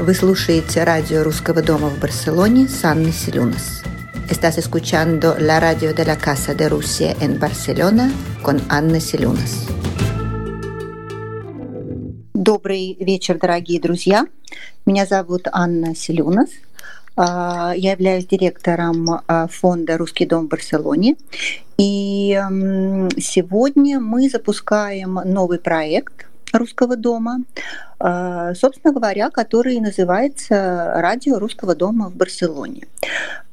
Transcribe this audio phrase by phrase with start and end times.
[0.00, 3.82] Вы слушаете радио Русского дома в Барселоне с Анной Селюнас.
[4.30, 8.08] Estás escuchando la radio de la Casa de Rusia en Barcelona
[8.44, 9.66] con Анна Селюнас.
[12.32, 14.28] Добрый вечер, дорогие друзья.
[14.86, 16.50] Меня зовут Анна Селюнас.
[17.16, 19.20] Я являюсь директором
[19.50, 21.16] фонда «Русский дом в Барселоне».
[21.76, 22.40] И
[23.18, 26.27] сегодня мы запускаем новый проект
[26.58, 27.40] русского дома,
[27.98, 32.86] а, собственно говоря, который называется «Радио русского дома в Барселоне».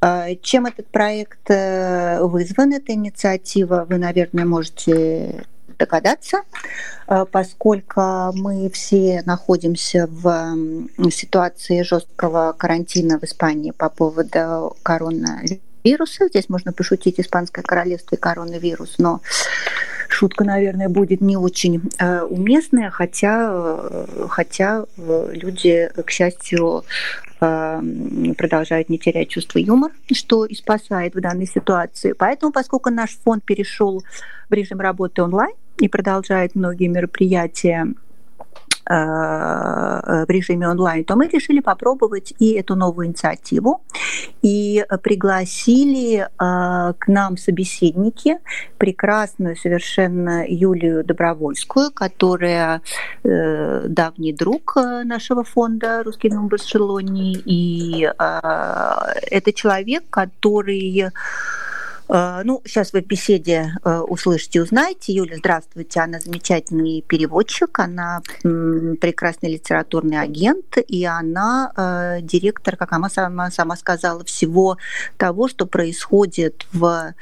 [0.01, 5.45] А, чем этот проект э, вызван, эта инициатива, вы, наверное, можете
[5.77, 6.41] догадаться,
[7.07, 8.01] а, поскольку
[8.33, 10.55] мы все находимся в
[11.11, 16.27] ситуации жесткого карантина в Испании по поводу коронавируса.
[16.29, 19.21] Здесь можно пошутить «Испанское королевство и коронавирус», но
[20.15, 26.83] шутка, наверное, будет не очень э, уместная, хотя, э, хотя э, люди, к счастью,
[27.37, 32.13] продолжают не терять чувство юмора, что и спасает в данной ситуации.
[32.13, 34.03] Поэтому, поскольку наш фонд перешел
[34.49, 37.87] в режим работы онлайн и продолжает многие мероприятия
[38.87, 43.81] в режиме онлайн, то мы решили попробовать и эту новую инициативу.
[44.41, 48.37] И пригласили э, к нам собеседники
[48.77, 52.81] прекрасную совершенно Юлию Добровольскую, которая
[53.23, 61.09] э, давний друг нашего фонда «Русский дом Барселоне», и это человек, который Э,
[62.07, 65.13] ну, сейчас вы в беседе э, услышите, узнаете.
[65.13, 65.99] Юля, здравствуйте.
[66.01, 73.75] Она замечательный переводчик, она прекрасный литературный агент, и она э, директор, как она сама, сама
[73.75, 74.77] сказала, всего
[75.17, 77.13] того, что происходит в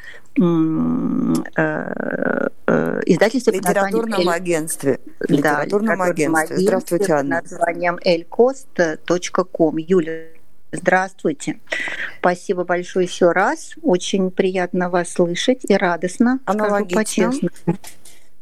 [3.06, 5.00] издательстве литературном агентстве.
[5.20, 6.58] Да, литературном агентстве.
[6.58, 7.42] Здравствуйте, Анна.
[7.42, 9.78] Под названием elcost.com.
[9.78, 10.33] Юля,
[10.74, 11.60] Здравствуйте.
[12.20, 13.74] Спасибо большое еще раз.
[13.82, 16.40] Очень приятно вас слышать и радостно.
[16.46, 17.32] Аналогично.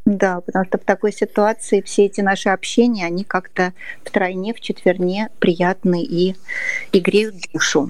[0.05, 3.73] Да, потому что в такой ситуации все эти наши общения, они как-то
[4.03, 6.35] втройне, четверне приятны и,
[6.91, 7.89] и греют душу.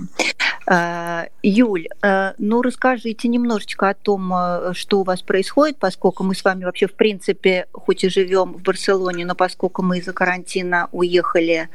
[0.68, 6.36] А, Юль, а, ну расскажите немножечко о том, а, что у вас происходит, поскольку мы
[6.36, 10.90] с вами вообще в принципе, хоть и живем в Барселоне, но поскольку мы из-за карантина
[10.92, 11.70] уехали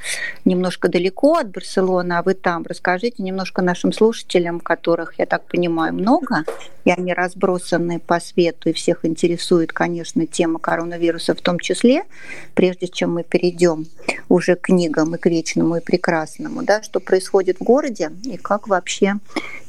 [0.45, 5.93] немножко далеко от Барселоны, а вы там, расскажите немножко нашим слушателям, которых, я так понимаю,
[5.93, 6.45] много,
[6.85, 12.05] и они разбросаны по свету, и всех интересует, конечно, тема коронавируса в том числе,
[12.55, 13.87] прежде чем мы перейдем
[14.29, 18.69] уже к книгам и к вечному и прекрасному, да, что происходит в городе и как
[18.69, 19.15] вообще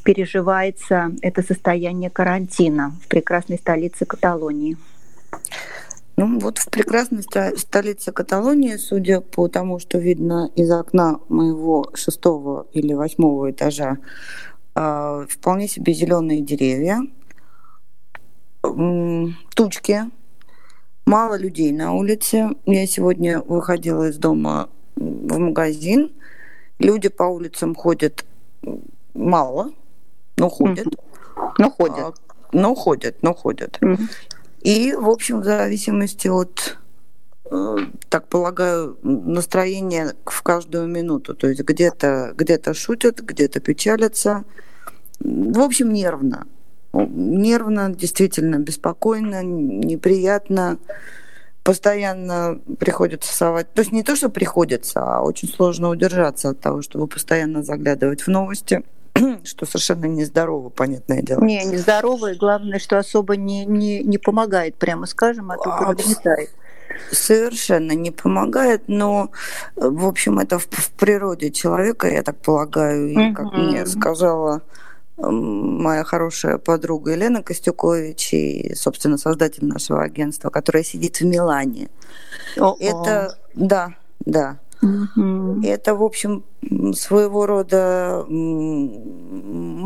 [0.03, 4.77] переживается это состояние карантина в прекрасной столице Каталонии.
[6.19, 12.65] Ну вот в прекрасной столице Каталонии, судя по тому, что видно из окна моего шестого
[12.73, 13.97] или восьмого этажа,
[14.73, 17.01] а, вполне себе зеленые деревья,
[19.55, 20.05] тучки,
[21.07, 22.49] мало людей на улице.
[22.65, 26.11] Я сегодня выходила из дома в магазин.
[26.79, 28.25] Люди по улицам ходят
[29.13, 29.71] мало,
[30.37, 30.87] но ходят.
[31.57, 31.97] Но ходят.
[31.97, 32.13] А,
[32.51, 33.79] но ходят, но ходят.
[34.61, 36.77] И, в общем, в зависимости от
[37.49, 37.77] э,
[38.09, 41.35] так полагаю, настроение в каждую минуту.
[41.35, 44.43] То есть где-то где шутят, где-то печалятся,
[45.19, 46.47] в общем, нервно.
[47.05, 50.77] Нервно, действительно, беспокойно, неприятно.
[51.63, 53.73] Постоянно приходится совать.
[53.73, 58.21] То есть не то, что приходится, а очень сложно удержаться от того, чтобы постоянно заглядывать
[58.21, 58.83] в новости
[59.43, 61.43] что совершенно нездорово, понятное дело.
[61.43, 66.49] Не, нездорово, и главное, что особо не, не, не помогает, прямо скажем, а только нагнетает.
[67.11, 69.29] Совершенно не помогает, но,
[69.75, 74.61] в общем, это в, в природе человека, я так полагаю, и, как мне сказала
[75.17, 81.89] моя хорошая подруга Елена Костюкович и, собственно, создатель нашего агентства, которая сидит в Милане.
[82.57, 82.77] О-о.
[82.79, 83.95] Это, да,
[84.25, 84.59] да.
[84.81, 85.61] Угу.
[85.63, 86.43] Это, в общем,
[86.93, 88.25] своего рода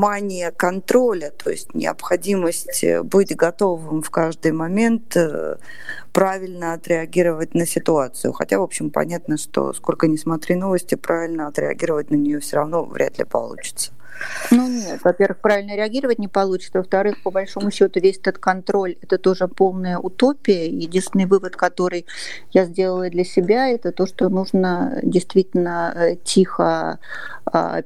[0.01, 5.56] мания контроля, то есть необходимость быть готовым в каждый момент э,
[6.12, 8.34] правильно отреагировать на ситуацию.
[8.34, 12.84] Хотя, в общем, понятно, что сколько ни смотри новости, правильно отреагировать на нее все равно
[12.84, 13.94] вряд ли получится.
[14.52, 19.18] Ну нет, во-первых, правильно реагировать не получится, во-вторых, по большому счету весь этот контроль это
[19.18, 20.68] тоже полная утопия.
[20.68, 22.06] Единственный вывод, который
[22.52, 27.00] я сделала для себя, это то, что нужно действительно э, тихо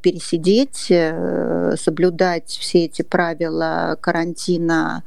[0.01, 5.03] пересидеть, э, соблюдать все эти правила карантина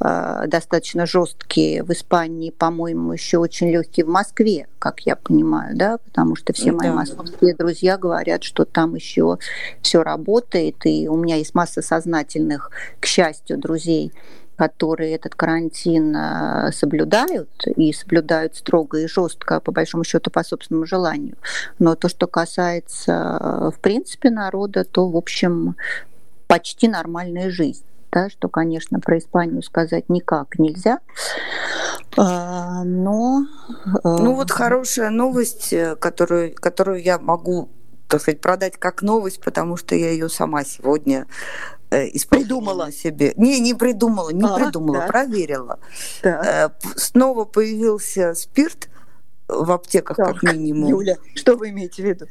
[0.00, 5.98] а, достаточно жесткие в Испании, по-моему, еще очень легкие в Москве, как я понимаю, да,
[5.98, 6.94] потому что все мои да.
[6.94, 9.38] московские друзья говорят, что там еще
[9.82, 12.70] все работает, и у меня есть масса сознательных,
[13.00, 14.12] к счастью, друзей,
[14.58, 20.84] которые этот карантин э, соблюдают и соблюдают строго и жестко, по большому счету, по собственному
[20.84, 21.36] желанию.
[21.78, 25.76] Но то, что касается, э, в принципе, народа, то, в общем,
[26.48, 27.84] почти нормальная жизнь.
[28.10, 30.98] Да, что, конечно, про Испанию сказать никак нельзя.
[32.16, 33.46] А, но...
[34.02, 37.68] Э, ну вот хорошая новость, которую, которую я могу
[38.08, 41.26] так сказать, продать как новость, потому что я ее сама сегодня
[42.28, 43.32] придумала себе.
[43.36, 45.06] Не, не придумала, не а, придумала, да.
[45.06, 45.78] проверила.
[46.22, 46.70] Да.
[46.82, 48.88] Э, снова появился спирт
[49.48, 50.88] в аптеках, так, как минимум.
[50.88, 52.26] Юля, что вы имеете в виду?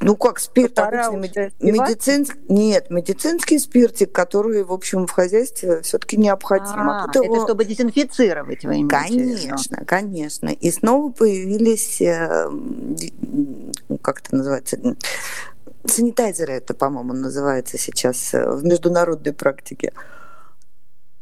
[0.00, 1.52] Ну как спирт обычный меди...
[1.60, 6.90] медицинский нет медицинский спиртик, который в общем в хозяйстве все-таки необходим.
[6.90, 7.34] А, а его...
[7.34, 10.48] Это чтобы дезинфицировать вы имеете Конечно, конечно.
[10.50, 12.50] И снова появились э,
[14.02, 14.96] как это называется
[15.86, 19.92] санитайзеры это, по-моему, называется сейчас э, в международной практике.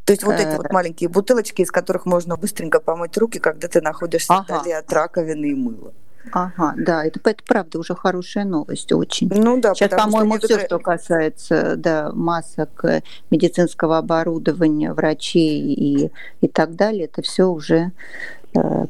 [0.05, 0.73] То есть вот эти вот э.
[0.73, 4.61] маленькие бутылочки, из которых можно быстренько помыть руки, когда ты находишься ага.
[4.61, 5.93] вдали от раковины и мыла.
[6.33, 9.31] Ага, да, это, это правда уже хорошая новость очень.
[9.31, 10.59] Ну да, Сейчас, по-моему, некоторые...
[10.59, 16.11] все, что касается да, масок, э, медицинского оборудования, врачей и,
[16.41, 17.93] и так далее, это все уже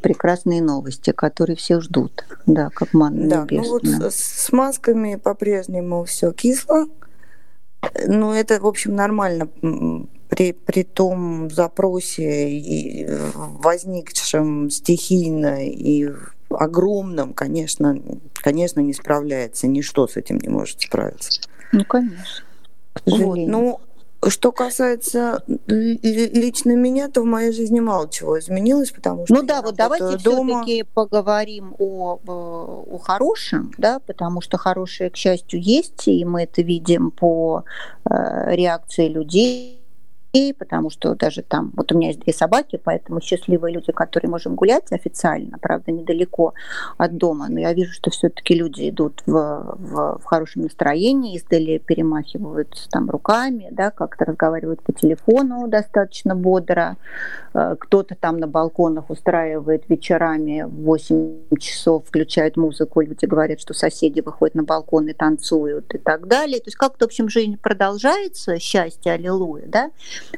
[0.03, 6.33] прекрасные новости, которые все ждут, да, как манна Да, ну вот с, масками по-прежнему все
[6.33, 6.87] кисло,
[8.07, 9.49] ну это, в общем, нормально
[10.29, 16.11] при, при том запросе и возникшем стихийно и
[16.51, 17.99] огромном, конечно,
[18.35, 21.41] конечно, не справляется, ничто с этим не может справиться.
[21.73, 22.45] Ну, конечно.
[23.07, 23.81] Вот, ну,
[24.27, 29.63] что касается лично меня, то в моей жизни мало чего изменилось, потому что ну да,
[29.63, 30.63] вот давайте дома.
[30.63, 36.63] все-таки поговорим о, о хорошем, да, потому что хорошее, к счастью, есть, и мы это
[36.63, 37.65] видим по
[38.05, 39.78] э, реакции людей
[40.59, 44.55] потому что даже там, вот у меня есть две собаки, поэтому счастливые люди, которые можем
[44.57, 46.55] гулять официально, правда, недалеко
[46.99, 51.79] от дома, но я вижу, что все-таки люди идут в, в, в хорошем настроении, издали
[51.79, 56.97] перемахивают там руками, да, как-то разговаривают по телефону достаточно бодро,
[57.55, 63.73] э, кто-то там на балконах устраивает вечерами в 8 часов, включают музыку, люди говорят, что
[63.73, 66.59] соседи выходят на балкон и танцуют и так далее.
[66.59, 69.91] То есть как-то, в общем, жизнь продолжается, счастье, аллилуйя, да,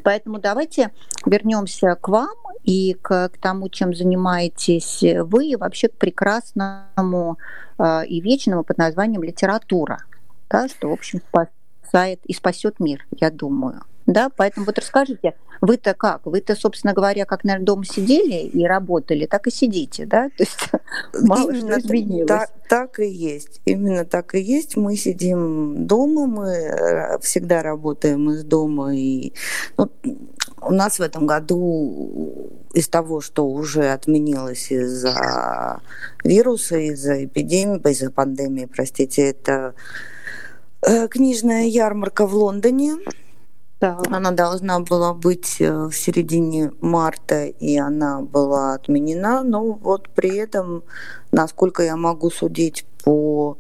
[0.03, 0.91] Поэтому давайте
[1.27, 7.39] вернемся к вам и к, к тому, чем занимаетесь вы, и вообще к прекрасному
[7.79, 10.05] э, и вечному под названием литература,
[10.49, 13.83] да, что, в общем, спасает и спасет мир, я думаю.
[14.11, 16.27] Да, поэтому вот расскажите, вы-то как?
[16.27, 20.31] Вы-то, собственно говоря, как, наверное, дома сидели и работали, так и сидите, да?
[20.31, 20.59] То есть
[21.29, 22.27] мало Именно что изменилось.
[22.27, 23.61] Так, так и есть.
[23.67, 24.77] Именно так и есть.
[24.77, 28.97] Мы сидим дома, мы э, всегда работаем из дома.
[28.97, 29.33] И
[29.77, 29.89] ну,
[30.61, 35.83] у нас в этом году из того, что уже отменилось из-за
[36.25, 39.75] вируса, из-за эпидемии, из-за пандемии, простите, это
[40.83, 42.97] э, книжная ярмарка в Лондоне.
[43.81, 43.99] Да.
[44.11, 49.43] Она должна была быть э, в середине марта, и она была отменена.
[49.43, 50.85] Но вот при этом,
[51.33, 53.57] насколько я могу судить по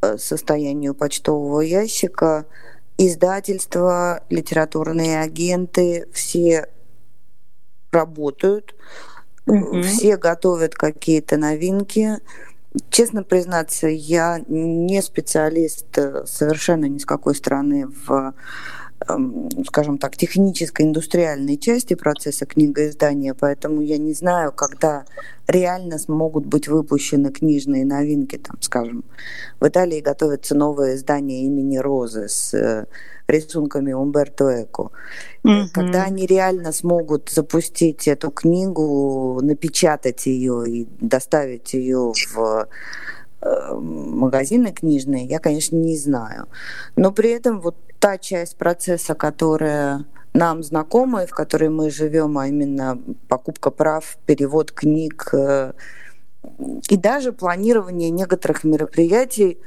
[0.00, 2.46] э, состоянию почтового ящика,
[2.96, 6.68] издательства, литературные агенты, все
[7.92, 8.74] работают,
[9.46, 9.82] угу.
[9.82, 12.20] все готовят какие-то новинки.
[12.88, 18.32] Честно признаться, я не специалист э, совершенно ни с какой страны в
[19.66, 25.04] скажем так, технической, индустриальной части процесса книгоиздания, поэтому я не знаю, когда
[25.46, 29.04] реально смогут быть выпущены книжные новинки, там, скажем,
[29.60, 32.86] в Италии готовится новое издание имени Розы с э,
[33.28, 34.90] рисунками Умберто Эко.
[35.44, 35.68] Mm-hmm.
[35.72, 42.68] Когда они реально смогут запустить эту книгу, напечатать ее и доставить ее в
[43.40, 46.48] э, магазины книжные, я, конечно, не знаю.
[46.96, 52.38] Но при этом вот та часть процесса, которая нам знакома и в которой мы живем,
[52.38, 55.72] а именно покупка прав, перевод книг э,
[56.88, 59.58] и даже планирование некоторых мероприятий,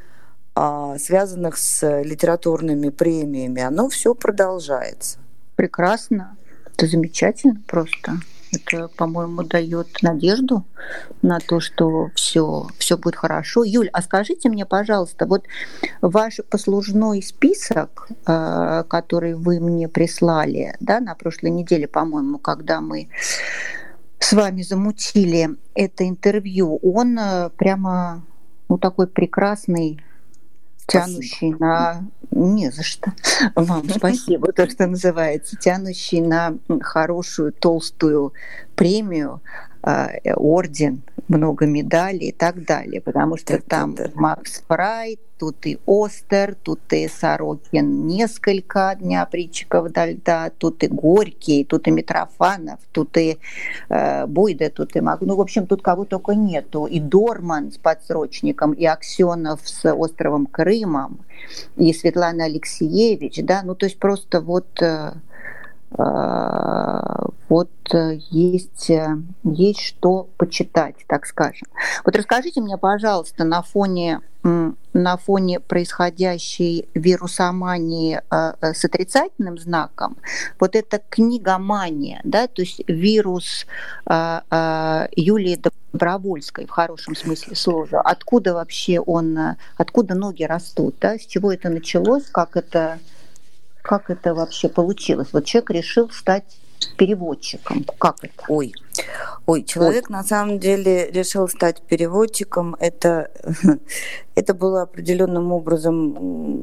[0.54, 5.20] а, связанных с литературными премиями, оно все продолжается.
[5.56, 6.36] Прекрасно.
[6.66, 8.14] Это замечательно просто.
[8.54, 10.66] Это, по-моему, дает надежду
[11.22, 13.64] на то, что все, все будет хорошо.
[13.64, 15.46] Юль, а скажите мне, пожалуйста, вот
[16.02, 23.10] ваш послужной список, э, который вы мне прислали да, на прошлой неделе, по-моему, когда мы
[24.20, 28.24] с вами замутили это интервью, он э, прямо
[28.70, 30.02] ну, такой прекрасный
[30.88, 32.06] тянущий на...
[32.32, 33.12] Не за что.
[33.56, 35.58] Вам спасибо, то, что называется.
[35.58, 38.34] Тянущий на хорошую толстую
[38.76, 39.42] премию,
[39.84, 43.02] орден, много медалей и так далее.
[43.02, 50.06] Потому что там Макс Фрай, тут и Остер, тут и Сорокин несколько дня притчиков до
[50.12, 53.40] льда, тут и Горький, тут и Митрофанов, тут и
[53.90, 55.22] э, Буйда, тут и Маг...
[55.22, 56.86] Ну, в общем, тут кого только нету.
[56.86, 61.22] И Дорман с подсрочником, и Аксенов с островом Крымом,
[61.76, 64.68] и Светлана Алексеевич, да, ну, то есть просто вот...
[64.82, 65.31] Э, э
[67.52, 71.68] вот э, есть, э, есть что почитать, так скажем.
[72.06, 80.16] Вот расскажите мне, пожалуйста, на фоне, на фоне происходящей вирусомании э, с отрицательным знаком,
[80.62, 83.66] вот эта книгомания, да, то есть вирус
[84.08, 89.38] Юлии Добровольской в хорошем смысле слова, откуда вообще он,
[89.76, 93.00] откуда ноги растут, да, с чего это началось, как это,
[93.82, 95.30] как это вообще получилось?
[95.32, 96.58] Вот человек решил стать
[96.98, 97.86] переводчиком?
[97.98, 98.44] Как это?
[98.48, 98.74] Ой,
[99.46, 100.14] ой, человек ой.
[100.14, 102.76] на самом деле решил стать переводчиком.
[102.80, 103.32] Это,
[104.36, 106.62] это было определенным образом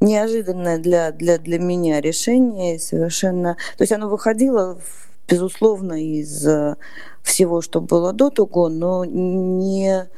[0.00, 2.78] неожиданное для, для, для меня решение.
[2.78, 3.56] Совершенно...
[3.76, 4.78] То есть оно выходило,
[5.28, 6.46] безусловно, из
[7.22, 10.08] всего, что было до того, но не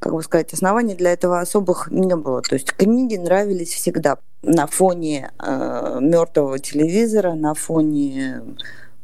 [0.00, 2.40] как бы сказать, оснований для этого особых не было.
[2.42, 8.42] То есть книги нравились всегда на фоне э, мертвого телевизора, на фоне,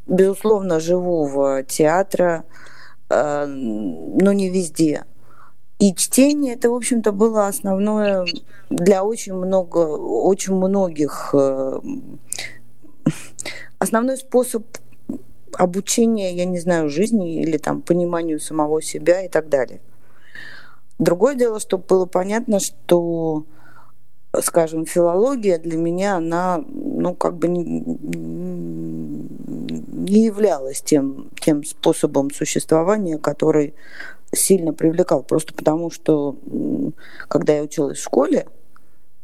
[0.07, 2.45] безусловно, живого театра,
[3.11, 5.05] э, но не везде.
[5.79, 8.27] И чтение это, в общем-то, было основное
[8.71, 11.81] для очень много, очень многих э,
[13.79, 14.65] основной способ
[15.53, 19.81] обучения, я не знаю, жизни или там пониманию самого себя и так далее.
[20.99, 23.45] Другое дело, чтобы было понятно, что,
[24.41, 27.63] скажем, филология для меня, она, ну, как бы не,
[30.09, 33.75] не являлась тем, тем способом существования, который
[34.33, 35.23] сильно привлекал.
[35.23, 36.37] Просто потому, что
[37.29, 38.47] когда я училась в школе,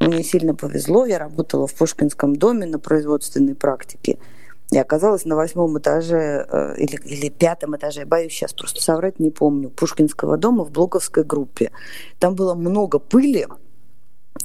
[0.00, 4.19] мне сильно повезло, я работала в Пушкинском доме на производственной практике.
[4.73, 9.31] И оказалась на восьмом этаже э, или, или пятом этаже, боюсь сейчас просто соврать, не
[9.31, 11.71] помню, Пушкинского дома в блоковской группе.
[12.19, 13.47] Там было много пыли,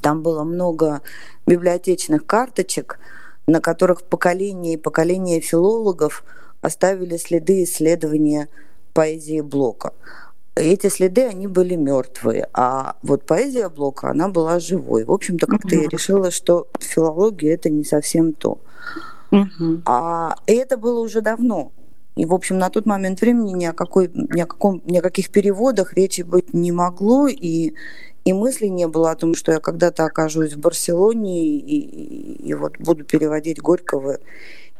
[0.02, 1.00] там было много
[1.46, 2.98] библиотечных карточек,
[3.46, 6.22] на которых поколения и поколения филологов
[6.60, 8.50] оставили следы исследования
[8.92, 9.94] поэзии Блока.
[10.54, 15.04] Эти следы, они были мертвые, а вот поэзия Блока, она была живой.
[15.04, 18.58] В общем-то, как-то я решила, что филология это не совсем то.
[19.30, 19.82] Угу.
[19.84, 21.72] А это было уже давно.
[22.16, 25.02] И, в общем, на тот момент времени ни о, какой, ни о, каком, ни о
[25.02, 27.74] каких переводах речи быть не могло, и,
[28.24, 32.54] и мысли не было о том, что я когда-то окажусь в Барселоне и, и, и
[32.54, 34.18] вот буду переводить Горького.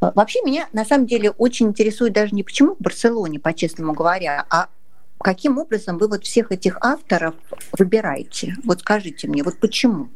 [0.00, 4.68] Вообще меня на самом деле очень интересует даже не почему в Барселоне, по-честному говоря, а
[5.18, 7.34] каким образом вы вот всех этих авторов
[7.78, 8.56] выбираете?
[8.64, 10.08] Вот скажите мне, вот почему?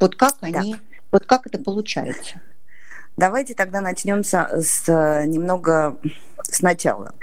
[0.00, 0.80] Вот как они, так.
[1.12, 2.40] вот как это получается?
[3.18, 4.86] Давайте тогда начнем с, с
[5.26, 5.96] немного
[6.42, 7.14] сначала.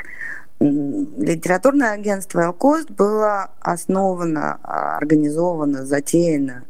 [0.60, 6.66] Литературное агентство «Элкост» было основано, организовано, затеяно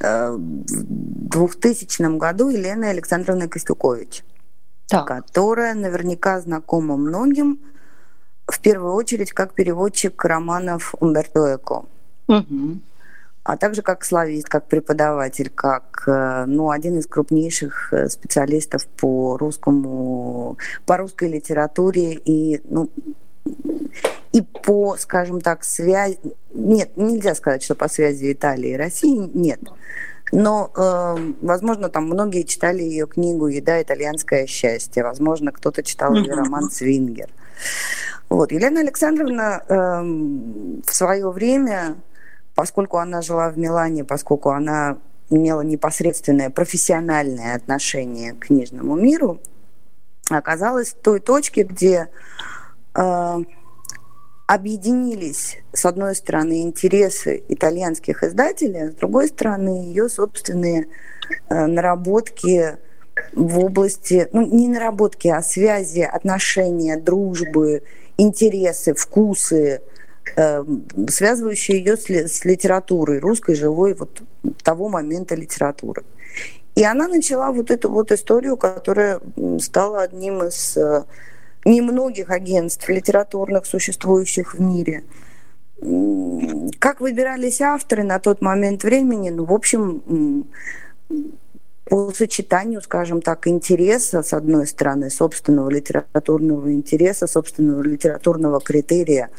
[0.00, 4.22] э, в 2000 году Еленой Александровной Костюкович,
[4.86, 5.06] так.
[5.06, 7.58] которая наверняка знакома многим,
[8.46, 11.86] в первую очередь, как переводчик романов Умберто Эко.
[12.28, 12.80] Угу
[13.44, 19.36] а также как славист, как преподаватель, как э, ну, один из крупнейших э, специалистов по
[19.36, 22.88] русскому, по русской литературе и, ну,
[24.32, 26.18] и по, скажем так, связи...
[26.54, 29.60] Нет, нельзя сказать, что по связи Италии и России нет.
[30.30, 33.82] Но, э, возможно, там многие читали ее книгу «Еда.
[33.82, 35.02] Итальянское счастье».
[35.02, 37.28] Возможно, кто-то читал ее роман «Свингер».
[38.30, 38.52] Вот.
[38.52, 40.02] Елена Александровна э,
[40.86, 41.96] в свое время
[42.54, 44.98] поскольку она жила в Милане, поскольку она
[45.30, 49.40] имела непосредственное профессиональное отношение к книжному миру,
[50.28, 52.08] оказалась в той точке, где
[52.94, 53.38] э,
[54.46, 60.88] объединились, с одной стороны, интересы итальянских издателей, а с другой стороны, ее собственные
[61.48, 62.76] э, наработки
[63.32, 67.82] в области, ну, не наработки, а связи, отношения, дружбы,
[68.16, 69.82] интересы, вкусы,
[70.36, 70.64] э,
[71.08, 74.22] связывающие ее с, с литературой, русской живой вот
[74.62, 76.02] того момента литературы.
[76.74, 79.20] И она начала вот эту вот историю, которая
[79.60, 81.04] стала одним из э,
[81.64, 85.04] немногих агентств литературных, существующих в мире.
[86.78, 89.30] Как выбирались авторы на тот момент времени?
[89.30, 90.46] Ну, в общем,
[91.84, 99.30] по сочетанию, скажем так, интереса, с одной стороны, собственного литературного интереса, собственного литературного критерия,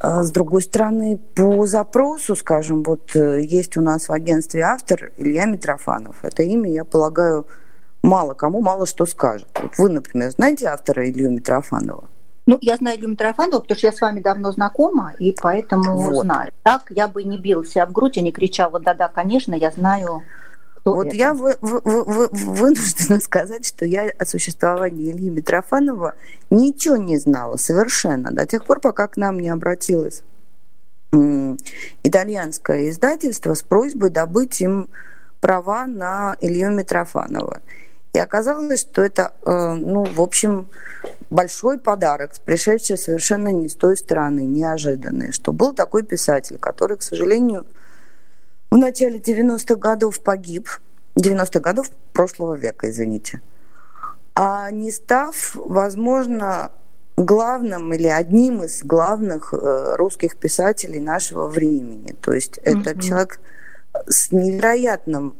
[0.00, 5.44] с другой стороны, по запросу, скажем, вот э, есть у нас в агентстве автор Илья
[5.44, 6.16] Митрофанов.
[6.22, 7.46] Это имя, я полагаю,
[8.02, 9.48] мало кому мало что скажет.
[9.60, 12.04] Вот вы, например, знаете автора Илью Митрофанова?
[12.46, 16.24] Ну, я знаю Илью Митрофанова, потому что я с вами давно знакома, и поэтому вот.
[16.24, 16.50] знаю.
[16.62, 20.22] Так я бы не бил себя в грудь и не кричала «да-да, конечно, я знаю
[20.80, 21.16] кто вот это?
[21.16, 26.14] я вы, вы, вы, вынуждена сказать, что я о существовании Ильи Митрофанова
[26.50, 30.22] ничего не знала совершенно до тех пор, пока к нам не обратилось
[32.02, 34.88] итальянское издательство с просьбой добыть им
[35.40, 37.60] права на Илью Митрофанова.
[38.12, 40.68] И оказалось, что это, э, ну, в общем,
[41.30, 47.02] большой подарок, пришедший совершенно не с той стороны, неожиданный, что был такой писатель, который, к
[47.02, 47.66] сожалению,
[48.70, 50.68] в начале 90-х годов погиб,
[51.16, 53.40] 90-х годов прошлого века, извините,
[54.34, 56.70] а не став, возможно,
[57.16, 62.14] главным или одним из главных э, русских писателей нашего времени.
[62.20, 62.80] То есть mm-hmm.
[62.80, 63.40] это человек
[64.06, 65.36] с невероятным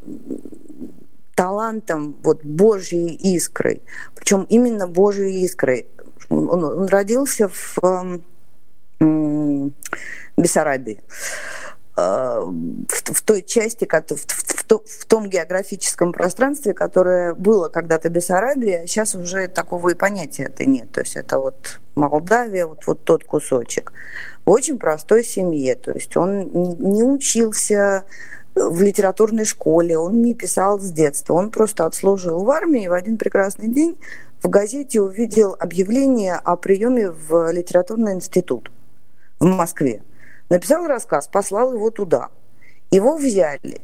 [1.35, 3.83] талантом, вот Божьей искрой.
[4.15, 5.87] Причем именно Божьей искрой.
[6.29, 8.21] Он, он родился в
[9.01, 9.71] э,
[10.37, 11.01] Бессарабии.
[11.97, 18.87] Э, в, в той части, в, в, в том географическом пространстве, которое было когда-то Бессарабия,
[18.87, 20.91] сейчас уже такого и понятия это нет.
[20.93, 23.93] То есть это вот Молдавия, вот, вот тот кусочек.
[24.45, 25.75] В очень простой семье.
[25.75, 28.05] То есть он не учился
[28.55, 32.93] в литературной школе, он не писал с детства, он просто отслужил в армии и в
[32.93, 33.99] один прекрасный день
[34.43, 38.71] в газете увидел объявление о приеме в литературный институт
[39.39, 40.03] в Москве.
[40.51, 42.29] Написал рассказ, послал его туда.
[42.91, 43.81] Его взяли.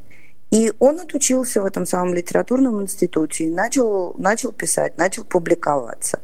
[0.51, 6.21] И он отучился в этом самом литературном институте и начал, начал писать, начал публиковаться.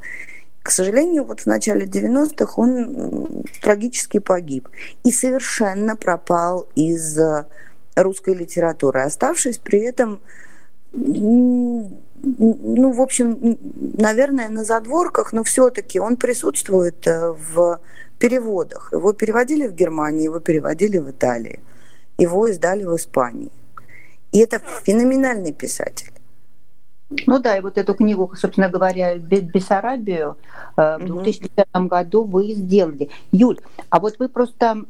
[0.62, 4.68] К сожалению, вот в начале 90-х он трагически погиб
[5.04, 7.46] и совершенно пропал из э,
[7.96, 10.20] русской литературы, оставшись при этом,
[10.92, 11.90] ну,
[12.22, 13.58] в общем,
[13.98, 17.80] наверное, на задворках, но все-таки он присутствует э, в
[18.22, 18.92] переводах.
[18.92, 21.58] Его переводили в Германии, его переводили в Италии,
[22.18, 23.50] его издали в Испании.
[24.32, 26.12] И это феноменальный писатель.
[27.26, 30.36] Ну да, и вот эту книгу, собственно говоря, «Бессарабию»
[30.76, 33.10] э, в 2005 году вы сделали.
[33.32, 33.58] Юль,
[33.90, 34.84] а вот вы просто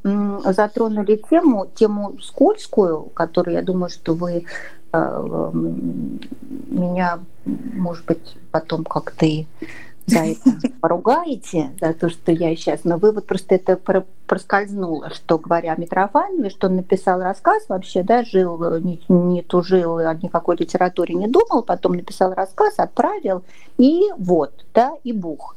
[0.44, 4.44] затронули тему, тему скользкую, которую, я думаю, что вы
[4.92, 5.50] э,
[6.70, 9.46] меня, может быть, потом как-то и
[10.06, 13.78] за это поругаете, за то, что я сейчас, но вы вот просто это
[14.26, 19.98] проскользнуло, что говоря о Митрофанове, что он написал рассказ вообще, да, жил, не, не тужил,
[19.98, 23.42] о никакой литературе не думал, потом написал рассказ, отправил,
[23.78, 25.56] и вот, да, и бух.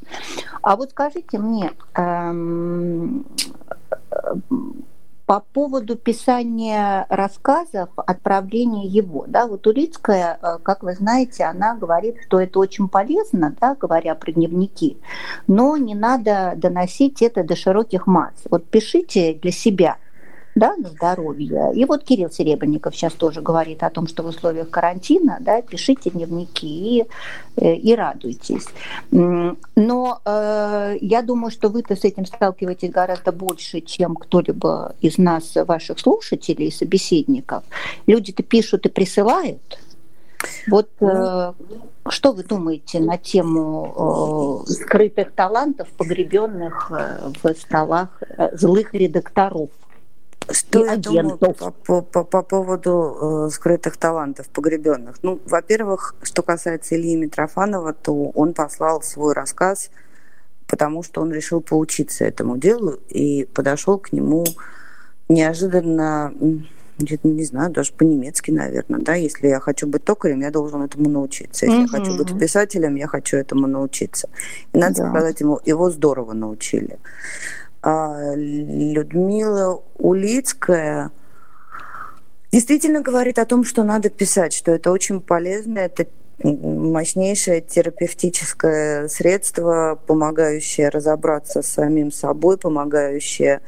[0.62, 3.26] А вот скажите мне, эм,
[5.26, 12.18] по поводу писания рассказов, отправления его, да, вот Улицкая, э, как вы знаете, она говорит,
[12.26, 14.98] что это очень полезно, да, говоря про дневники,
[15.48, 18.34] но не надо доносить это до широких масс.
[18.50, 19.98] Вот пишите для себя,
[20.56, 21.72] да, на здоровье.
[21.76, 26.10] И вот Кирилл Серебренников сейчас тоже говорит о том, что в условиях карантина, да, пишите
[26.10, 27.06] дневники и,
[27.58, 28.68] э, и радуйтесь.
[29.12, 35.56] Но э, я думаю, что вы-то с этим сталкиваетесь гораздо больше, чем кто-либо из нас,
[35.56, 37.64] ваших слушателей, собеседников.
[38.08, 39.80] Люди-то пишут и присылают.
[40.68, 41.54] Вот э,
[42.10, 49.70] что вы думаете на тему э, скрытых талантов, погребенных э, в столах э, злых редакторов?
[50.50, 55.18] Что я думаю по, по, по, по поводу э, скрытых талантов, погребенных?
[55.24, 59.90] Ну, во-первых, что касается Ильи Митрофанова, то он послал свой рассказ,
[60.68, 64.46] потому что он решил поучиться этому делу и подошел к нему
[65.30, 66.34] неожиданно,
[67.24, 71.66] не знаю, даже по-немецки, наверное, да, если я хочу быть токарем, я должен этому научиться.
[71.66, 71.92] Если угу.
[71.92, 74.30] я хочу быть писателем, я хочу этому научиться.
[74.74, 75.10] И надо да.
[75.10, 77.00] сказать ему, его здорово научили.
[77.88, 81.12] А, Людмила Улицкая
[82.52, 86.08] действительно говорит о том, что надо писать, что это очень полезно, это
[86.42, 93.62] мощнейшее терапевтическое средство, помогающее разобраться с самим собой, помогающее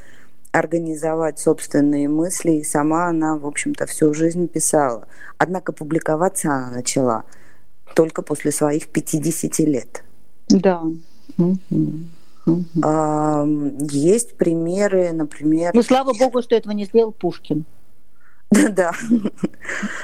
[0.51, 2.53] организовать собственные мысли.
[2.53, 5.07] И сама она, в общем-то, всю жизнь писала.
[5.37, 7.23] Однако публиковаться она начала
[7.93, 10.03] только после своих 50 лет.
[10.49, 10.81] Да.
[13.91, 15.71] Есть примеры, например...
[15.73, 17.65] Ну, слава богу, что этого не сделал Пушкин.
[18.49, 18.93] Да.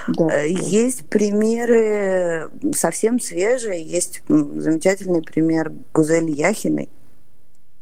[0.07, 0.41] да.
[0.41, 3.81] Есть примеры совсем свежие.
[3.81, 6.89] Есть замечательный пример Гузель Яхиной,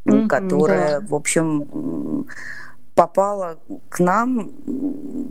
[0.05, 1.07] mm-hmm, которая, да.
[1.07, 2.27] в общем,
[2.93, 3.57] попала
[3.89, 4.51] к нам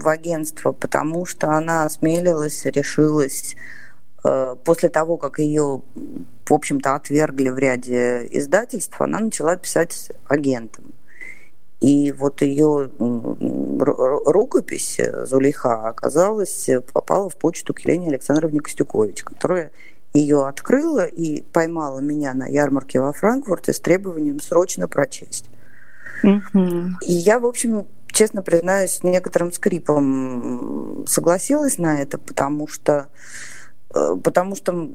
[0.00, 3.58] в агентство, потому что она осмелилась, решилась э,
[4.64, 5.82] после того, как ее,
[6.46, 10.92] в общем-то, отвергли в ряде издательств, она начала писать агентам.
[11.80, 12.90] И вот ее
[13.80, 19.72] рукопись э, Зулейха оказалась, э, попала в почту к Елене Александровне Костюкович, которая
[20.12, 25.46] ее открыла и поймала меня на ярмарке во Франкфурте с требованием срочно прочесть.
[26.22, 26.88] Mm-hmm.
[27.06, 33.06] И я, в общем, честно признаюсь, с некоторым скрипом согласилась на это, потому что, э,
[33.92, 34.88] потому что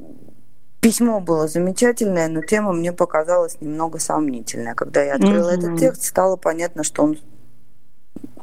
[0.85, 4.75] Письмо было замечательное, но тема мне показалась немного сомнительная.
[4.75, 5.57] Когда я открыла mm-hmm.
[5.57, 7.17] этот текст, стало понятно, что он...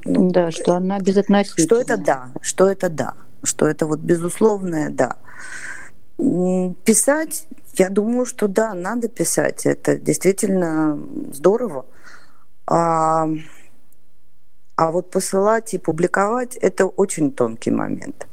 [0.05, 1.67] Ну, да, что она безотносительная.
[1.67, 5.19] Что это да, что это да, что это вот безусловное да.
[6.85, 9.65] Писать, я думаю, что да, надо писать.
[9.65, 10.99] Это действительно
[11.33, 11.87] здорово.
[12.67, 13.29] А,
[14.75, 18.27] а вот посылать и публиковать– это очень тонкий момент.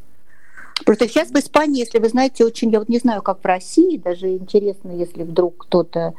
[0.86, 3.98] Просто сейчас в Испании, если вы знаете, очень, я вот не знаю, как в России,
[3.98, 6.14] даже интересно, если вдруг кто-то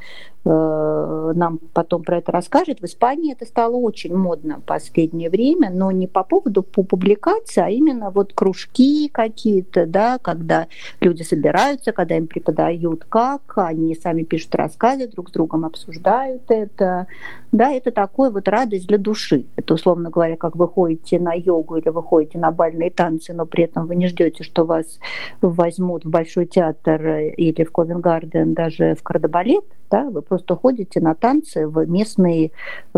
[0.45, 2.81] нам потом про это расскажет.
[2.81, 7.69] В Испании это стало очень модно в последнее время, но не по поводу публикации, а
[7.69, 10.67] именно вот кружки какие-то, да, когда
[11.01, 17.07] люди собираются, когда им преподают как, они сами пишут рассказы, друг с другом обсуждают это.
[17.53, 19.45] Да, это такой вот радость для души.
[19.57, 23.45] Это, условно говоря, как вы ходите на йогу или вы ходите на бальные танцы, но
[23.45, 25.01] при этом вы не ждете, что вас
[25.43, 31.15] возьмут в Большой театр или в Ковенгарден, даже в кардебалет, да, вы просто ходите на
[31.15, 32.53] танцы в местный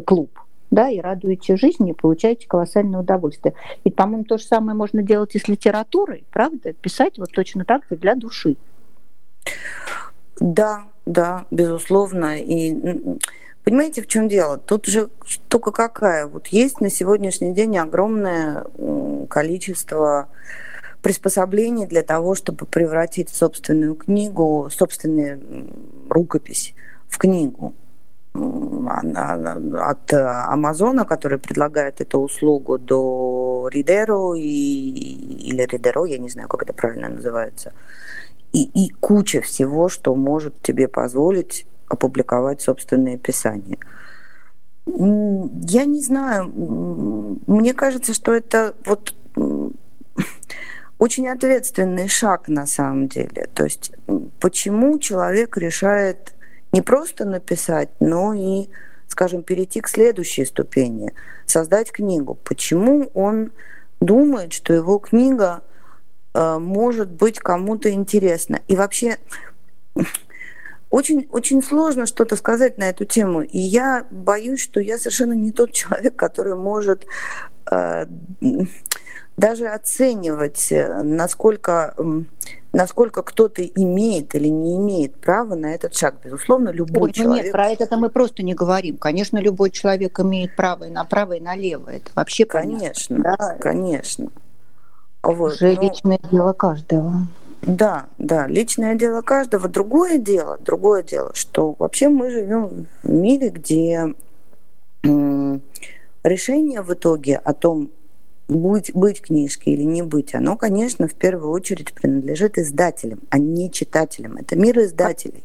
[0.04, 0.38] клуб
[0.70, 3.54] да, и радуете жизни, и получаете колоссальное удовольствие.
[3.84, 6.72] И, по-моему, то же самое можно делать и с литературой, правда?
[6.72, 8.56] Писать вот точно так же для души.
[10.40, 12.38] Да, да, безусловно.
[12.38, 12.74] И
[13.64, 14.56] понимаете, в чем дело?
[14.56, 16.26] Тут же штука какая.
[16.26, 18.64] Вот есть на сегодняшний день огромное
[19.28, 20.28] количество
[21.02, 25.68] приспособлений для того, чтобы превратить собственную книгу, собственную
[26.08, 26.74] рукопись
[27.12, 27.74] в книгу
[28.34, 36.62] от Амазона, который предлагает эту услугу, до Ридеро и, или Ридеро, я не знаю, как
[36.62, 37.72] это правильно называется,
[38.52, 43.78] и, и куча всего, что может тебе позволить опубликовать собственные писания.
[44.86, 46.50] Я не знаю,
[47.46, 49.14] мне кажется, что это вот
[50.98, 53.48] очень ответственный шаг на самом деле.
[53.54, 53.92] То есть
[54.40, 56.34] почему человек решает
[56.72, 58.68] не просто написать, но и,
[59.08, 61.12] скажем, перейти к следующей ступени,
[61.46, 62.34] создать книгу.
[62.34, 63.52] Почему он
[64.00, 65.62] думает, что его книга
[66.34, 68.60] э, может быть кому-то интересна?
[68.68, 69.18] И вообще
[70.92, 73.42] очень, очень сложно что-то сказать на эту тему.
[73.42, 77.06] И я боюсь, что я совершенно не тот человек, который может
[77.70, 78.06] э,
[79.36, 81.94] даже оценивать, э, насколько,
[82.72, 86.16] насколько кто-то имеет или не имеет права на этот шаг.
[86.24, 87.44] Безусловно, любой Ой, человек...
[87.44, 88.96] Нет, про это мы просто не говорим.
[88.96, 91.90] Конечно, любой человек имеет право и направо, и налево.
[91.90, 93.56] Это вообще Конечно, понятно, да?
[93.60, 94.28] конечно.
[95.22, 95.82] Вот, Уже но...
[95.82, 97.12] личное дело каждого.
[97.62, 99.68] Да, да, личное дело каждого.
[99.68, 104.14] Другое дело, другое дело, что вообще мы живем в мире, где
[106.24, 107.90] решение в итоге о том,
[108.52, 113.70] быть, быть книжки или не быть, оно, конечно, в первую очередь принадлежит издателям, а не
[113.70, 114.36] читателям.
[114.36, 115.44] Это мир издателей.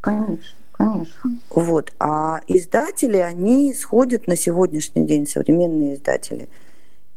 [0.00, 0.58] Конечно.
[0.72, 1.30] Конечно.
[1.50, 1.92] Вот.
[1.98, 6.48] А издатели, они исходят на сегодняшний день, современные издатели,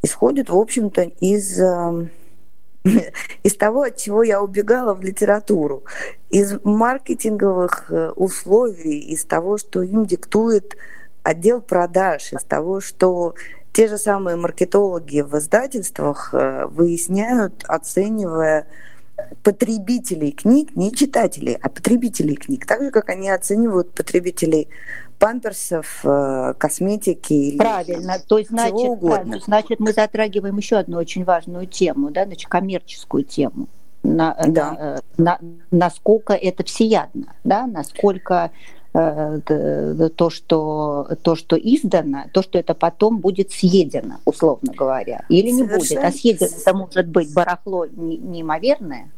[0.02, 2.10] исходят, в общем-то, из, эм,
[3.44, 5.84] из того, от чего я убегала в литературу,
[6.28, 10.76] из маркетинговых э, условий, из того, что им диктует
[11.22, 13.34] отдел продаж, из того, что
[13.72, 18.66] те же самые маркетологи в издательствах э, выясняют, оценивая
[19.42, 24.68] потребителей книг, не читателей, а потребителей книг, так же, как они оценивают потребителей
[25.18, 27.56] памперсов, э, косметики.
[27.56, 28.16] Правильно.
[28.26, 29.38] То есть, значит, угодно.
[29.44, 33.68] значит, мы затрагиваем еще одну очень важную тему, да, значит, коммерческую тему.
[34.02, 35.00] на, да.
[35.16, 35.38] на, на,
[35.70, 43.18] насколько это всеядно, да, насколько э, то, что, то, что издано, то, что это потом
[43.18, 45.96] будет съедено, условно говоря, или не будет.
[45.98, 49.10] А съедено это может быть барахло неимоверное.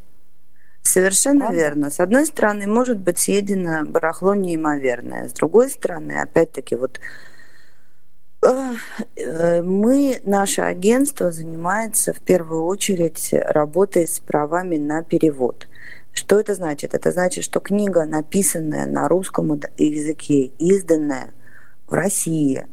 [0.82, 1.56] Совершенно Правда?
[1.56, 1.90] верно.
[1.90, 5.28] С одной стороны, может быть съедено барахло неимоверное.
[5.28, 7.00] С другой стороны, опять-таки, вот
[8.42, 15.66] э, мы, наше агентство занимается в первую очередь работой с правами на перевод.
[16.14, 16.94] Что это значит?
[16.94, 21.34] Это значит, что книга, написанная на русском языке, изданная
[21.86, 22.66] в России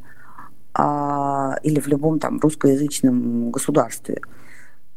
[0.74, 4.22] а, или в любом там русскоязычном государстве–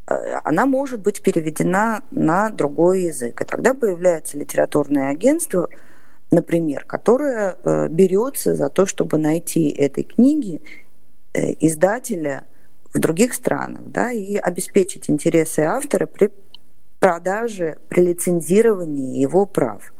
[0.06, 3.40] Э, она может быть переведена на другой язык.
[3.40, 5.68] И тогда появляется литературное агентство,
[6.30, 10.62] например, которое э, берется за то, чтобы найти этой книги
[11.32, 12.44] э, издателя
[12.92, 16.30] в других странах да, и обеспечить интересы автора при
[17.04, 19.92] продаже, при лицензировании его прав.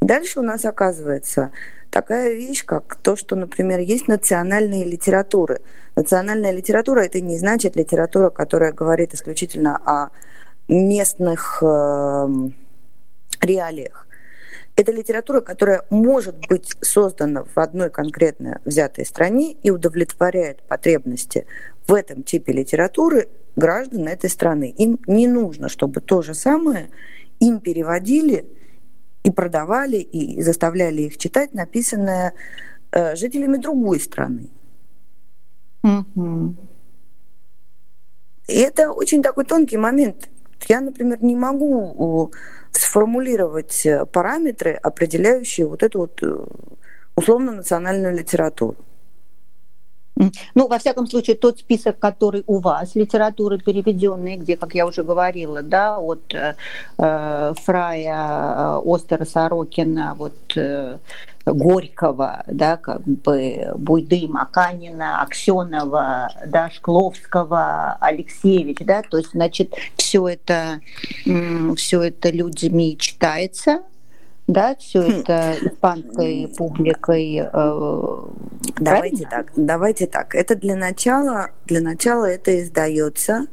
[0.00, 1.50] Дальше у нас оказывается
[1.90, 5.60] такая вещь, как то, что, например, есть национальные литературы.
[5.96, 10.10] Национальная литература это не значит литература, которая говорит исключительно о
[10.68, 12.28] местных э,
[13.40, 14.06] реалиях.
[14.76, 21.48] Это литература, которая может быть создана в одной конкретно взятой стране и удовлетворяет потребности
[21.88, 23.26] в этом типе литературы
[23.60, 24.74] граждан этой страны.
[24.76, 26.90] Им не нужно, чтобы то же самое
[27.38, 28.46] им переводили
[29.22, 32.32] и продавали, и заставляли их читать написанное
[32.90, 34.50] э, жителями другой страны.
[35.84, 36.54] Mm-hmm.
[38.48, 40.28] И это очень такой тонкий момент.
[40.68, 42.32] Я, например, не могу
[42.72, 46.46] сформулировать э, параметры, определяющие вот эту вот э,
[47.16, 48.76] условно-национальную литературу.
[50.54, 55.02] Ну, во всяком случае, тот список, который у вас, литературы переведенные, где, как я уже
[55.02, 56.54] говорила, да, от э,
[56.98, 60.98] э Фрая, э, Остера Сорокина, вот э,
[61.46, 70.28] Горького, да, как бы Буйды, Маканина, Аксенова, да, Шкловского, Алексеевич, да, то есть, значит, все
[70.28, 70.80] это,
[71.76, 73.82] все это людьми читается,
[74.50, 75.10] да, все хм.
[75.20, 77.36] это испанской публикой.
[77.36, 78.18] Э,
[78.78, 79.28] давайте правильно?
[79.30, 80.34] так, давайте так.
[80.34, 83.46] Это для начала, для начала это издается.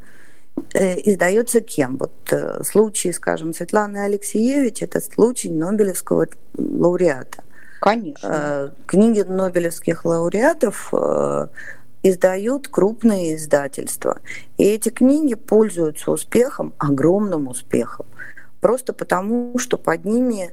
[0.73, 1.97] Э, издается кем?
[1.97, 7.43] Вот э, случай, скажем, Светланы Алексеевич, это случай Нобелевского лауреата.
[7.79, 8.73] Конечно.
[8.87, 10.91] Книги Нобелевских лауреатов
[12.01, 14.19] издают крупные издательства.
[14.57, 18.07] И эти книги пользуются успехом, огромным успехом,
[18.61, 20.51] просто потому, что под ними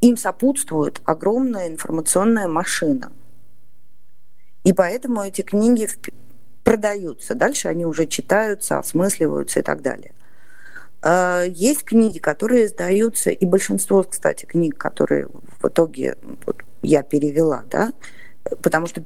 [0.00, 3.12] им сопутствует огромная информационная машина.
[4.64, 5.88] И поэтому эти книги
[6.62, 7.34] продаются.
[7.34, 10.12] Дальше они уже читаются, осмысливаются и так далее.
[11.00, 15.28] А, есть книги, которые издаются, и большинство, кстати, книг, которые
[15.60, 17.92] в итоге вот, я перевела, да,
[18.62, 19.02] потому что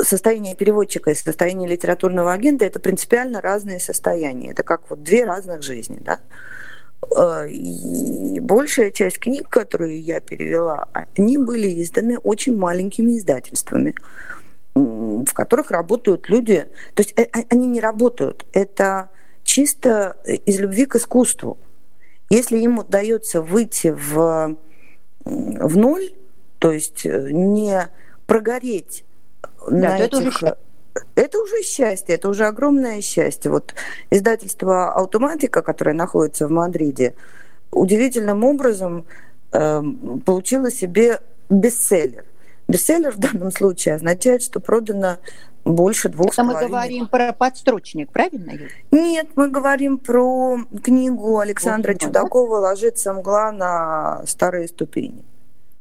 [0.00, 4.52] состояние переводчика и состояние литературного агента это принципиально разные состояния.
[4.52, 6.20] Это как вот две разных жизни, да.
[7.16, 13.94] А, и большая часть книг, которые я перевела, они были изданы очень маленькими издательствами,
[14.74, 16.66] в которых работают люди.
[16.94, 18.46] То есть э, а, они не работают.
[18.52, 19.10] Это
[19.44, 21.58] чисто из любви к искусству.
[22.30, 24.56] Если им удается выйти в,
[25.24, 26.12] в ноль,
[26.58, 27.88] то есть э, не
[28.26, 29.04] прогореть
[29.68, 30.06] да, на этих...
[30.06, 30.56] это уже
[31.14, 33.50] это уже счастье, это уже огромное счастье.
[33.50, 33.74] Вот
[34.10, 37.14] издательство «Автоматика», которое находится в Мадриде,
[37.70, 39.04] удивительным образом
[39.52, 39.82] э,
[40.24, 42.24] получило себе бестселлер.
[42.68, 45.18] Бестселлер в данном случае означает, что продано
[45.64, 48.52] больше двух Это мы говорим про подстрочник, правильно?
[48.90, 55.24] Нет, мы говорим про книгу Александра вот, Чудакова «Ложится мгла на старые ступени».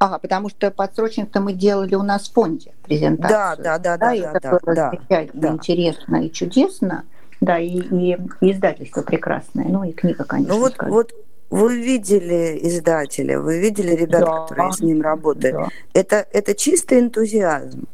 [0.04, 3.30] Ага, потому что подсрочник-то мы делали у нас в фонде презентацию.
[3.30, 3.98] Да, да, да, да.
[3.98, 5.50] да, это да, было да, да.
[5.54, 7.06] интересно и чудесно.
[7.40, 10.56] Да, и, и, и издательство прекрасное, ну и книга, конечно.
[10.56, 11.14] Ну вот, вот
[11.50, 15.56] вы видели издателя, вы видели ребят, да, которые с ним работают.
[15.56, 15.70] Да.
[15.94, 17.86] Это, это чистый энтузиазм.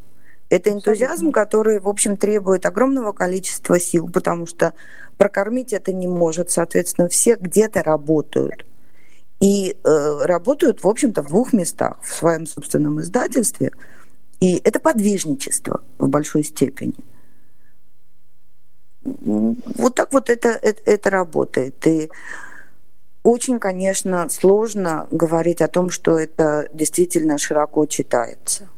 [0.50, 4.74] Это энтузиазм, который, в общем, требует огромного количества сил, потому что
[5.18, 6.50] прокормить это не может.
[6.50, 8.66] Соответственно, все где-то работают.
[9.40, 11.98] И э, работают, в общем-то, в двух местах.
[12.02, 13.72] В своем собственном издательстве.
[14.40, 16.96] И это подвижничество в большой степени.
[19.02, 21.88] Вот так вот это, это, это работает.
[21.88, 22.10] И
[23.24, 28.70] очень, конечно, сложно говорить о том, что это действительно широко читается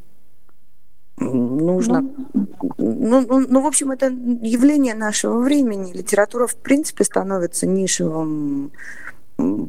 [1.21, 2.01] нужно...
[2.01, 2.47] Ну,
[2.77, 5.93] ну, ну, ну, в общем, это явление нашего времени.
[5.93, 8.71] Литература, в принципе, становится нишевым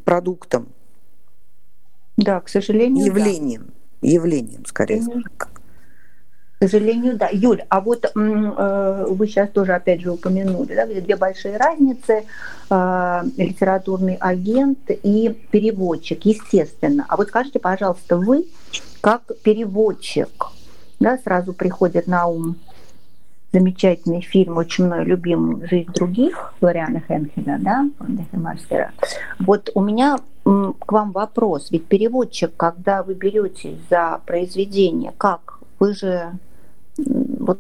[0.05, 0.69] продуктом.
[2.23, 3.67] Да, к сожалению, Явлением.
[4.03, 4.09] Да.
[4.09, 5.01] Явлением, скорее.
[5.01, 5.23] Mm-hmm.
[6.59, 7.29] К сожалению, да.
[7.33, 12.25] Юль, а вот э, вы сейчас тоже опять же упомянули, да, две большие разницы,
[12.71, 17.05] э, литературный агент и переводчик, естественно.
[17.09, 18.47] А вот скажите, пожалуйста, вы
[19.01, 20.47] как переводчик,
[21.01, 22.57] да, сразу приходит на ум
[23.53, 27.85] замечательный фильм, очень мной любимый «Жизнь других» Флориана Хенхеда, да,
[28.33, 28.93] мастера.
[29.39, 31.71] Вот у меня к вам вопрос.
[31.71, 36.33] Ведь переводчик, когда вы берете за произведение, как вы же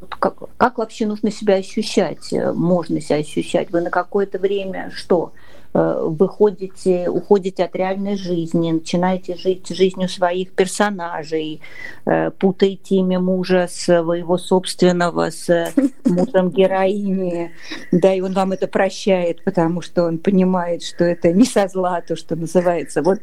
[0.00, 3.70] вот как, как вообще нужно себя ощущать, э, можно себя ощущать?
[3.70, 5.32] Вы на какое-то время что?
[5.74, 11.62] Э, выходите, уходите от реальной жизни, начинаете жить жизнью своих персонажей,
[12.04, 15.72] э, путаете имя мужа своего собственного с
[16.04, 17.52] мужем героини,
[17.90, 22.02] да, и он вам это прощает, потому что он понимает, что это не со зла,
[22.02, 23.00] то, что называется.
[23.02, 23.20] Вот,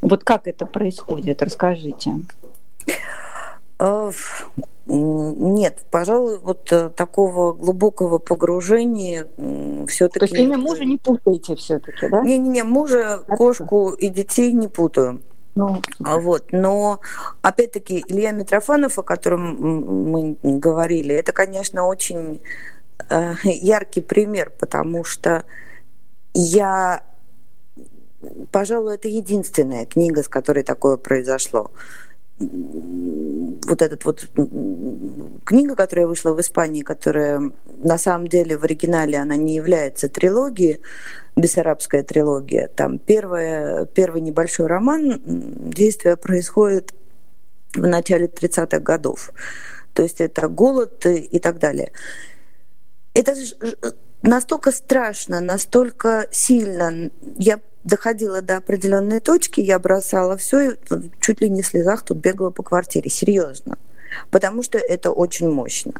[0.00, 1.42] вот как это происходит?
[1.42, 2.12] Расскажите.
[4.92, 9.28] Нет, пожалуй, вот э, такого глубокого погружения
[9.86, 10.18] все-таки.
[10.18, 12.22] То есть имя мужа не путаете все-таки, да?
[12.22, 15.22] Не-не-не, мужа, кошку и детей не путаю.
[15.54, 17.00] Ну, а вот, но
[17.40, 22.40] опять-таки Илья Митрофанов, о котором мы говорили, это, конечно, очень
[23.08, 25.44] э, яркий пример, потому что
[26.34, 27.04] я,
[28.50, 31.70] пожалуй, это единственная книга, с которой такое произошло
[32.40, 34.28] вот этот вот
[35.44, 40.80] книга, которая вышла в Испании, которая на самом деле в оригинале она не является трилогией,
[41.36, 42.68] бессарабская трилогия.
[42.68, 46.94] Там первое, первый небольшой роман, действие происходит
[47.74, 49.32] в начале 30-х годов.
[49.92, 51.92] То есть это голод и так далее.
[53.12, 53.34] Это
[54.22, 57.10] настолько страшно, настолько сильно.
[57.36, 60.76] Я доходила до определенной точки, я бросала все и
[61.20, 63.10] чуть ли не в слезах тут бегала по квартире.
[63.10, 63.78] Серьезно.
[64.30, 65.92] Потому что это очень мощно.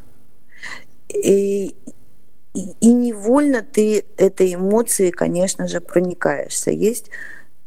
[1.09, 1.75] И,
[2.53, 6.71] и невольно ты этой эмоцией, конечно же, проникаешься.
[6.71, 7.09] Есть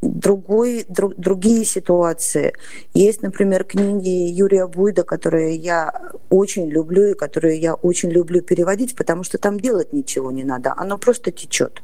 [0.05, 2.53] другой, друг, другие ситуации.
[2.92, 5.92] Есть, например, книги Юрия Буйда, которые я
[6.31, 10.74] очень люблю и которые я очень люблю переводить, потому что там делать ничего не надо,
[10.77, 11.83] оно просто течет.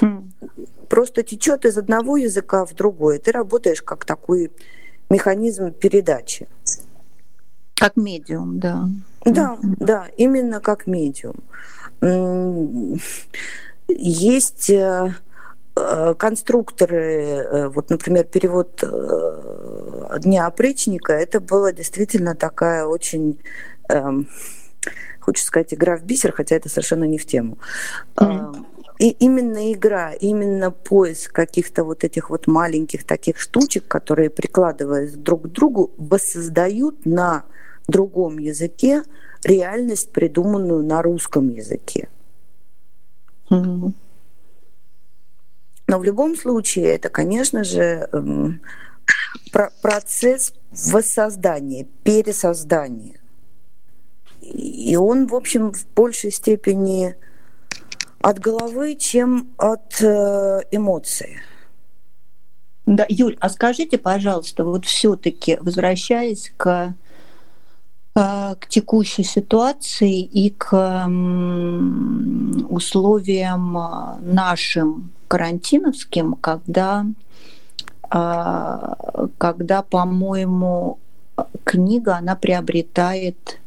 [0.00, 0.32] Хм.
[0.84, 3.18] Просто течет из одного языка в другой.
[3.18, 4.50] Ты работаешь как такой
[5.10, 6.48] механизм передачи.
[7.74, 8.88] Как медиум, да.
[9.24, 11.36] Да, да, именно как медиум.
[13.88, 15.14] Есть э,
[15.76, 18.82] э, конструкторы, э, вот, например, перевод
[20.20, 23.40] Дня опричника, это была действительно такая очень,
[23.88, 24.28] эм,
[25.18, 27.58] хочется сказать, игра в бисер, хотя это совершенно не в тему.
[28.16, 28.63] Mm-hmm
[28.98, 35.42] и именно игра, именно поиск каких-то вот этих вот маленьких таких штучек, которые, прикладываясь друг
[35.42, 37.44] к другу, воссоздают на
[37.88, 39.02] другом языке
[39.42, 42.08] реальность, придуманную на русском языке.
[45.86, 48.62] Но в любом случае это, конечно же, эм,
[49.82, 53.20] процесс воссоздания, пересоздания.
[54.40, 57.16] И он, в общем, в большей степени
[58.24, 61.40] от головы, чем от э, эмоций.
[62.86, 66.94] Да, Юль, а скажите, пожалуйста, вот все-таки возвращаясь к
[68.14, 71.06] э, к текущей ситуации и к
[72.70, 77.06] условиям э, нашим карантиновским, когда,
[78.08, 80.98] когда, по-моему,
[81.64, 83.60] книга, она приобретает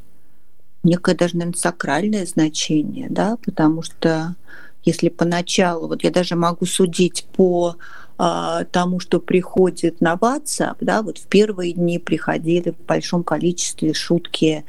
[0.87, 4.35] некое даже, наверное, сакральное значение, да, потому что
[4.83, 7.75] если поначалу, вот я даже могу судить по
[8.17, 13.93] а, тому, что приходит на WhatsApp, да, вот в первые дни приходили в большом количестве
[13.93, 14.63] шутки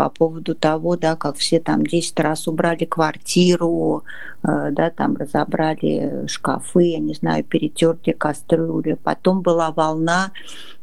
[0.00, 4.02] по поводу того, да, как все там 10 раз убрали квартиру,
[4.42, 8.94] э, да, там разобрали шкафы, я не знаю, перетерли кастрюли.
[8.94, 10.32] Потом была волна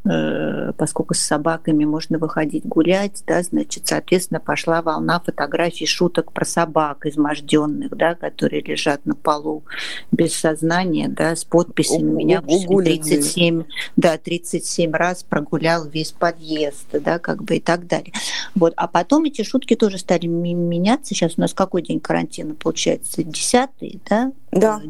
[0.09, 6.45] Э, поскольку с собаками можно выходить гулять, да, значит, соответственно, пошла волна фотографий, шуток про
[6.45, 9.63] собак изможденных, да, которые лежат на полу
[10.11, 12.23] без сознания, да, с подписями.
[12.23, 13.63] Меня 37,
[13.97, 18.13] да, 37 раз прогулял весь подъезд, да, как бы и так далее.
[18.55, 18.73] Вот.
[18.77, 21.13] А потом эти шутки тоже стали меняться.
[21.13, 23.23] Сейчас у нас какой день карантина получается?
[23.23, 24.31] Десятый, да?
[24.51, 24.81] Да.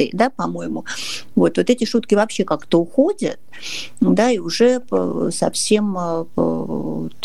[0.00, 0.84] пятый, да, по-моему.
[1.34, 3.38] Вот, вот эти шутки вообще как-то уходят,
[4.00, 4.82] да, и уже
[5.30, 5.96] совсем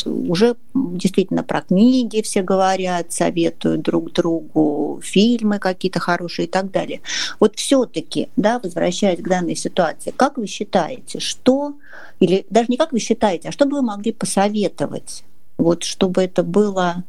[0.06, 7.02] уже действительно про книги все говорят, советуют друг другу, фильмы какие-то хорошие и так далее.
[7.40, 11.74] Вот все-таки, да, возвращаясь к данной ситуации, как вы считаете, что,
[12.20, 15.24] или даже не как вы считаете, а что бы вы могли посоветовать,
[15.58, 17.04] вот чтобы это было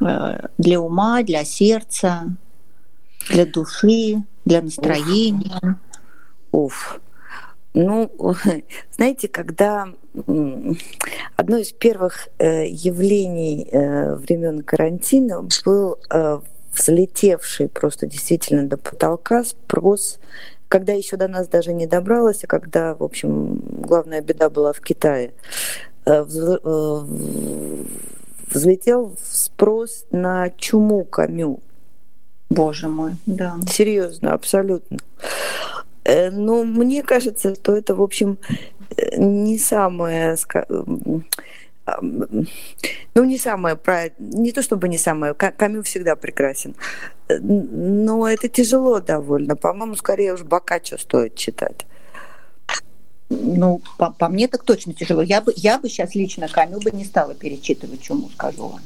[0.00, 2.36] э, для ума, для сердца,
[3.28, 5.78] для души, для настроения?
[6.52, 7.00] Уф.
[7.74, 8.10] Ну,
[8.96, 9.88] знаете, когда
[11.36, 15.98] одно из первых э, явлений э, времен карантина был
[16.72, 20.18] взлетевший просто действительно до потолка спрос,
[20.68, 24.80] когда еще до нас даже не добралось, а когда, в общем, главная беда была в
[24.80, 25.32] Китае.
[28.54, 31.60] Взлетел спрос на чуму Камю.
[32.50, 33.56] Боже мой, да.
[33.68, 34.98] Серьезно, абсолютно.
[36.04, 38.38] Э, но мне кажется, что это, в общем,
[38.96, 40.36] э, не самое
[43.14, 46.74] ну, не самое правильное, не то чтобы не самое, Камю всегда прекрасен,
[47.28, 49.56] э, но это тяжело довольно.
[49.56, 51.86] По-моему, скорее уж Бокаччо стоит читать.
[53.30, 55.22] Ну, по, по мне так точно тяжело.
[55.22, 58.80] Я бы, я бы сейчас лично Камю бы не стала перечитывать чуму, скажу вам.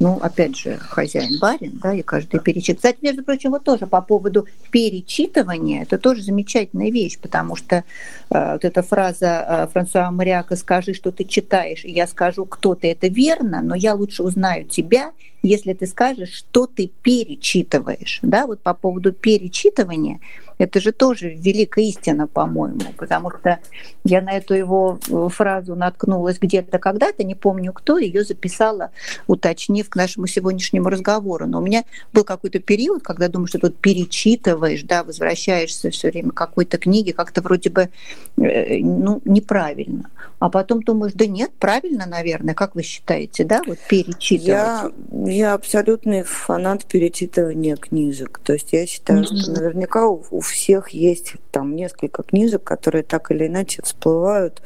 [0.00, 2.78] Ну, опять же, хозяин барин, да, и каждый перечитывает.
[2.78, 7.84] Кстати, между прочим, вот тоже по поводу перечитывания, это тоже замечательная вещь, потому что
[8.30, 12.74] э, вот эта фраза э, Франсуа Мариака «скажи, что ты читаешь, и я скажу, кто
[12.74, 15.12] ты», это верно, но я лучше узнаю тебя,
[15.42, 18.20] если ты скажешь, что ты перечитываешь.
[18.22, 20.18] Да, вот по поводу перечитывания–
[20.60, 23.58] это же тоже великая истина, по-моему, потому что
[24.04, 28.90] я на эту его э, фразу наткнулась где-то когда-то, не помню кто, ее записала,
[29.26, 31.46] уточнив к нашему сегодняшнему разговору.
[31.46, 36.30] Но у меня был какой-то период, когда думаю, что тут перечитываешь, да, возвращаешься все время
[36.30, 37.88] к какой-то книге, как-то вроде бы
[38.36, 40.10] э, ну, неправильно.
[40.40, 44.46] А потом думаешь, да нет, правильно, наверное, как вы считаете, да, вот перечитывать?
[44.46, 44.90] Я,
[45.24, 48.40] я абсолютный фанат перечитывания книжек.
[48.44, 49.36] То есть я считаю, mm-hmm.
[49.36, 54.62] что наверняка у, у всех есть там несколько книжек, которые так или иначе всплывают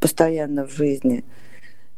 [0.00, 1.24] постоянно в жизни.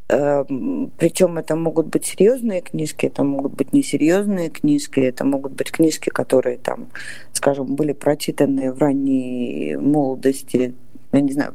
[0.09, 5.73] Эм, Причем это могут быть серьезные книжки, это могут быть несерьезные книжки, это могут быть
[5.73, 6.89] книжки, которые там,
[7.33, 10.75] скажем, были прочитаны в ранней молодости,
[11.13, 11.55] я не знаю,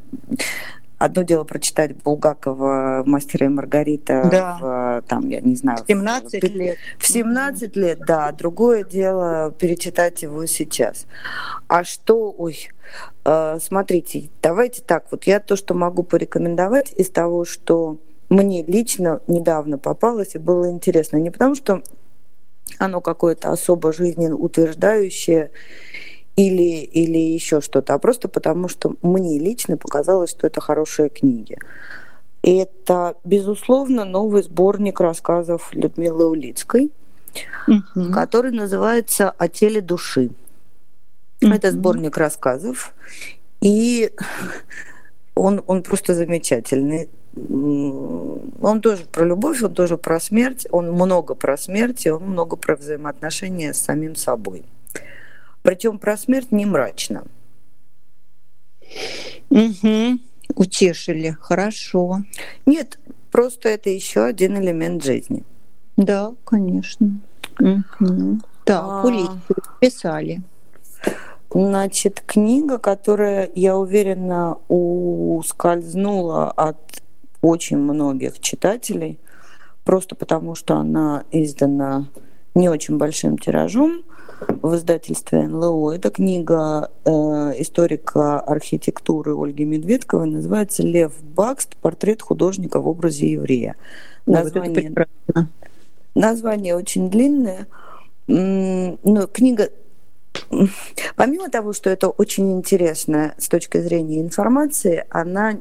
[1.00, 4.58] Одно дело прочитать Булгакова «Мастера и Маргарита» да.
[4.60, 5.82] в, там, я не знаю...
[5.82, 6.76] В 17 в, лет.
[6.98, 8.30] В 17 лет, да.
[8.32, 11.06] Другое дело перечитать его сейчас.
[11.68, 12.34] А что...
[12.36, 12.68] Ой,
[13.24, 15.06] э, смотрите, давайте так.
[15.10, 17.96] Вот я то, что могу порекомендовать из того, что
[18.28, 21.16] мне лично недавно попалось и было интересно.
[21.16, 21.82] Не потому, что
[22.76, 25.50] оно какое-то особо жизненно утверждающее
[26.40, 31.58] или, или еще что-то, а просто потому, что мне лично показалось, что это хорошие книги.
[32.42, 36.90] Это, безусловно, новый сборник рассказов Людмилы Улицкой,
[37.68, 38.10] угу.
[38.12, 40.30] который называется «О теле души».
[41.42, 41.52] Угу.
[41.52, 42.94] Это сборник рассказов,
[43.60, 44.10] и
[45.34, 47.10] он, он просто замечательный.
[47.36, 52.56] Он тоже про любовь, он тоже про смерть, он много про смерть, и он много
[52.56, 54.64] про взаимоотношения с самим собой.
[55.62, 57.24] Причем про смерть не мрачно.
[59.50, 60.18] Угу.
[60.54, 62.20] Утешили, хорошо.
[62.66, 62.98] Нет,
[63.30, 65.44] просто это еще один элемент жизни.
[65.96, 67.20] Да, конечно.
[67.58, 68.40] Угу.
[68.64, 69.38] Так, а...
[69.80, 70.42] писали.
[71.52, 77.02] Значит, книга, которая, я уверена, ускользнула от
[77.42, 79.18] очень многих читателей,
[79.84, 82.06] просто потому что она издана
[82.54, 84.04] не очень большим тиражом,
[84.48, 85.92] в издательстве НЛО.
[85.92, 87.10] Это книга э,
[87.58, 91.76] историка архитектуры Ольги Медведковой, называется «Лев Бакст.
[91.76, 93.76] Портрет художника в образе еврея».
[94.26, 94.92] Название,
[95.34, 95.46] вот
[96.14, 97.66] название очень длинное.
[98.26, 99.70] Но книга
[101.16, 105.58] Помимо того, что это очень интересно с точки зрения информации, она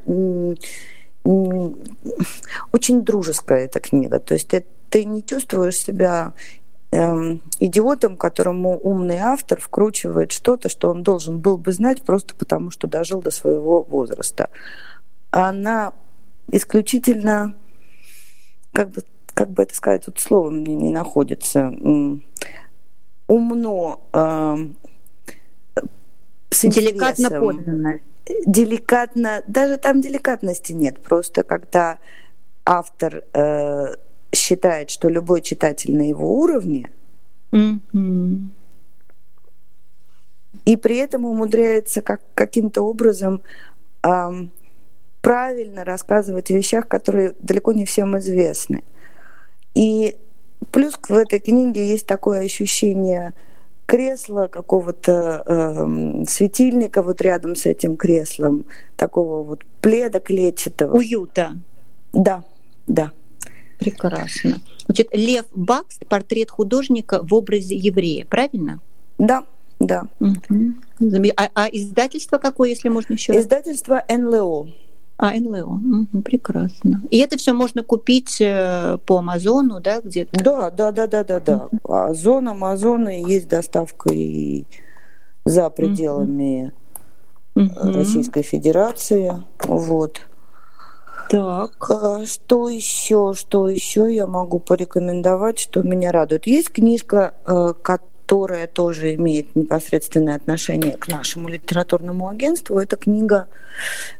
[2.71, 4.19] очень дружеская эта книга.
[4.19, 6.33] То есть ты, ты не чувствуешь себя
[6.91, 12.71] эм, идиотом, которому умный автор вкручивает что-то, что он должен был бы знать просто потому,
[12.71, 14.49] что дожил до своего возраста.
[15.31, 15.93] Она
[16.51, 17.55] исключительно,
[18.71, 21.71] как бы, как бы это сказать, тут слово мне не находится,
[23.27, 24.57] умно, э,
[26.51, 28.01] с деликатно поданное.
[28.45, 31.99] Деликатно, даже там деликатности нет, просто когда
[32.65, 33.95] автор э,
[34.39, 36.89] считает, что любой читатель на его уровне,
[37.51, 38.39] mm-hmm.
[40.65, 43.41] и при этом умудряется как, каким-то образом
[44.03, 44.51] эм,
[45.21, 48.83] правильно рассказывать о вещах, которые далеко не всем известны.
[49.75, 50.17] И
[50.71, 53.33] плюс в этой книге есть такое ощущение
[53.85, 58.65] кресла, какого-то э, светильника вот рядом с этим креслом,
[58.95, 60.95] такого вот пледа клетчатого.
[60.95, 61.53] Уюта.
[62.13, 62.43] Да,
[62.85, 63.11] да.
[63.79, 64.59] Прекрасно.
[64.85, 68.79] Значит, Лев Бакс, портрет художника в образе еврея, правильно?
[69.17, 69.45] Да,
[69.79, 70.03] да.
[70.19, 70.73] Угу.
[71.37, 73.37] А, а издательство какое, если можно еще?
[73.37, 74.67] Издательство НЛО.
[75.17, 75.79] А, НЛО.
[76.11, 77.01] Угу, прекрасно.
[77.09, 80.43] И это все можно купить э, по Амазону, да, где-то?
[80.43, 81.69] Да, да, да, да, да, да.
[81.83, 84.65] Озон, Амазон, и есть доставка и
[85.45, 86.73] за пределами
[87.55, 87.69] угу.
[87.93, 89.43] Российской Федерации.
[89.63, 90.21] Вот.
[91.29, 91.91] Так.
[91.91, 93.33] А что еще?
[93.35, 96.47] Что еще я могу порекомендовать, что меня радует?
[96.47, 102.79] Есть книжка, э, которая тоже имеет непосредственное отношение к нашему литературному агентству.
[102.79, 103.47] Это книга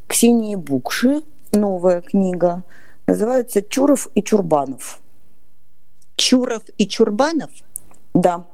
[0.08, 2.64] Ксении Букши, новая книга.
[3.08, 5.02] Называется «Чуров и Чурбанов».
[6.16, 7.50] Чуров и Чурбанов?
[8.14, 8.46] Да.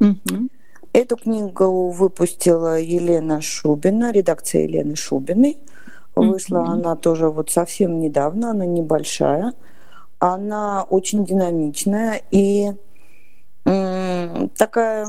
[0.00, 0.48] Угу.
[0.92, 5.58] Эту книгу выпустила Елена Шубина, редакция Елены Шубиной.
[6.14, 6.72] Вышла mm-hmm.
[6.72, 9.52] она тоже вот совсем недавно, она небольшая.
[10.18, 12.72] Она очень динамичная и
[13.64, 15.06] такая...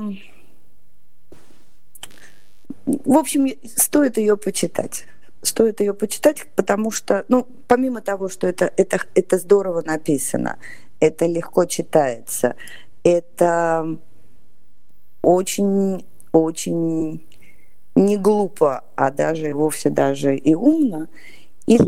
[2.86, 5.06] В общем, стоит ее почитать.
[5.42, 10.58] Стоит ее почитать, потому что, ну, помимо того, что это, это, это здорово написано,
[11.00, 12.56] это легко читается,
[13.04, 13.98] это
[15.22, 17.25] очень-очень
[17.96, 21.08] не глупо, а даже вовсе даже и умно,
[21.66, 21.80] и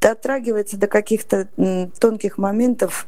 [0.00, 1.48] дотрагивается до каких-то
[1.98, 3.06] тонких моментов,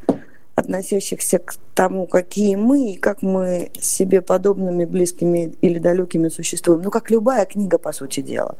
[0.55, 6.82] относящихся к тому, какие мы и как мы себе подобными, близкими или далекими существуем.
[6.82, 8.57] Ну, как любая книга, по сути дела.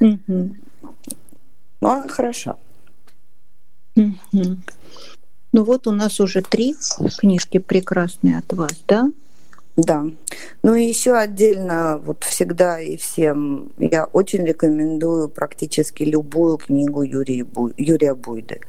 [0.00, 0.56] Mm-hmm.
[1.80, 2.56] Ну, она хороша.
[3.96, 4.56] Mm-hmm.
[5.52, 6.76] Ну вот у нас уже три
[7.18, 9.10] книжки прекрасные от вас, да?
[9.76, 10.04] Да.
[10.62, 17.44] Ну и еще отдельно, вот всегда и всем, я очень рекомендую практически любую книгу Юрия,
[17.44, 17.70] Бу...
[17.78, 18.60] Юрия Буйды.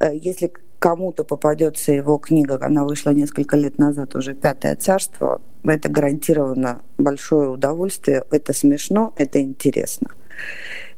[0.00, 5.88] Э, если кому-то попадется его книга, она вышла несколько лет назад, уже «Пятое царство», это
[5.88, 10.10] гарантированно большое удовольствие, это смешно, это интересно.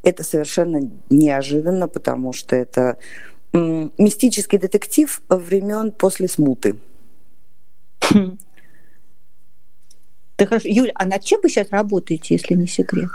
[0.02, 2.96] Это совершенно неожиданно, потому что это
[3.52, 6.76] мистический детектив времен после смуты.
[10.38, 10.68] Ты хорошо.
[10.68, 13.10] Юля, а над чем вы сейчас работаете, если не секрет?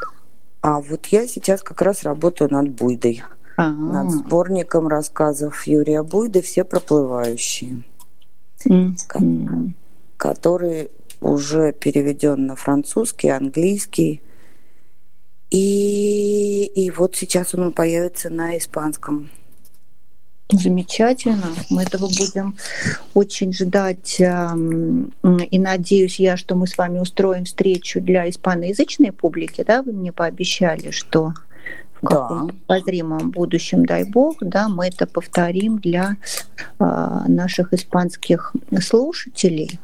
[0.61, 3.23] А вот я сейчас как раз работаю над Буйдой.
[3.55, 3.71] А-а-а.
[3.71, 7.83] Над сборником рассказов Юрия Буйды «Все проплывающие»,
[8.65, 9.71] mm-hmm.
[10.17, 14.21] который уже переведен на французский, английский.
[15.49, 19.29] И, и вот сейчас он появится на испанском.
[20.53, 21.47] Замечательно.
[21.69, 22.55] Мы этого будем
[23.13, 24.19] очень ждать.
[24.19, 29.63] И надеюсь я, что мы с вами устроим встречу для испаноязычной публики.
[29.65, 31.33] Да, вы мне пообещали, что
[32.03, 32.75] в каком-то да.
[32.75, 36.17] обозримом будущем, дай бог, да, мы это повторим для
[36.79, 39.79] а, наших испанских слушателей.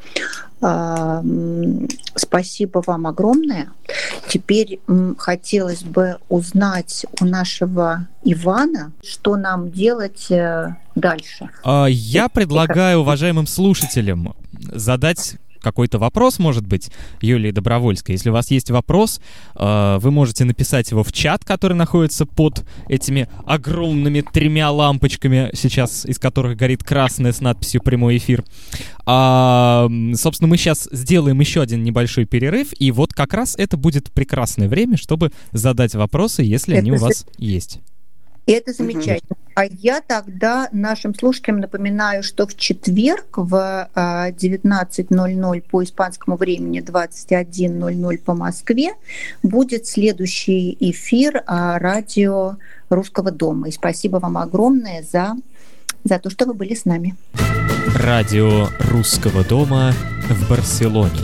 [0.62, 1.24] А,
[2.16, 3.70] спасибо вам огромное.
[4.28, 4.82] Теперь
[5.18, 11.50] хотелось бы узнать у нашего Ивана, что нам делать э, дальше.
[11.64, 16.90] А, я предлагаю уважаемым слушателям задать какой-то вопрос, может быть,
[17.22, 18.14] Юлии Добровольской.
[18.14, 19.22] Если у вас есть вопрос,
[19.56, 26.06] э, вы можете написать его в чат, который находится под этими огромными тремя лампочками, сейчас
[26.06, 28.44] из которых горит красная с надписью «Прямой эфир».
[29.06, 34.12] А, собственно, мы сейчас сделаем еще один небольшой перерыв, и вот как раз это будет
[34.12, 37.80] прекрасное время, чтобы задать вопросы, если это они у вас есть.
[38.50, 39.20] И это замечательно.
[39.30, 39.52] Угу.
[39.54, 48.18] А я тогда нашим слушателям напоминаю, что в четверг в 19.00 по испанскому времени, 21.00
[48.18, 48.94] по Москве,
[49.44, 52.58] будет следующий эфир радио
[52.90, 53.68] Русского дома.
[53.68, 55.36] И спасибо вам огромное за,
[56.04, 57.16] за то, что вы были с нами.
[57.98, 59.94] Радио Русского дома
[60.28, 61.22] в Барселоне.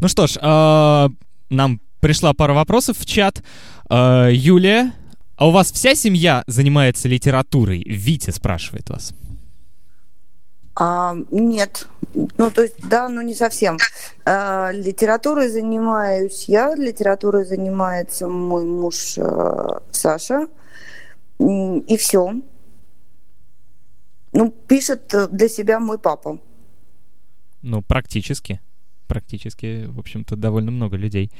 [0.00, 1.08] Ну что ж, э,
[1.50, 3.42] нам пришла пара вопросов в чат.
[3.88, 4.92] Э, Юлия,
[5.36, 7.82] а у вас вся семья занимается литературой?
[7.86, 9.14] Витя спрашивает вас.
[10.74, 11.88] А, нет.
[12.14, 13.78] Ну, то есть, да, но не совсем.
[14.24, 20.46] А, литературой занимаюсь я, литературой занимается мой муж а, Саша.
[21.38, 22.34] И все.
[24.32, 26.38] Ну, пишет для себя мой папа.
[27.62, 28.60] Ну, практически.
[29.06, 31.30] Практически, в общем-то, довольно много людей.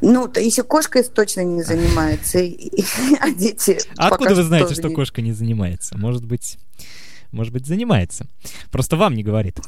[0.00, 2.38] Ну, то если кошка точно не занимается,
[3.20, 3.78] а дети...
[3.96, 5.96] А откуда вы знаете, что кошка не занимается?
[5.96, 6.58] Может быть,
[7.32, 8.26] может быть, занимается.
[8.70, 9.60] Просто вам не говорит.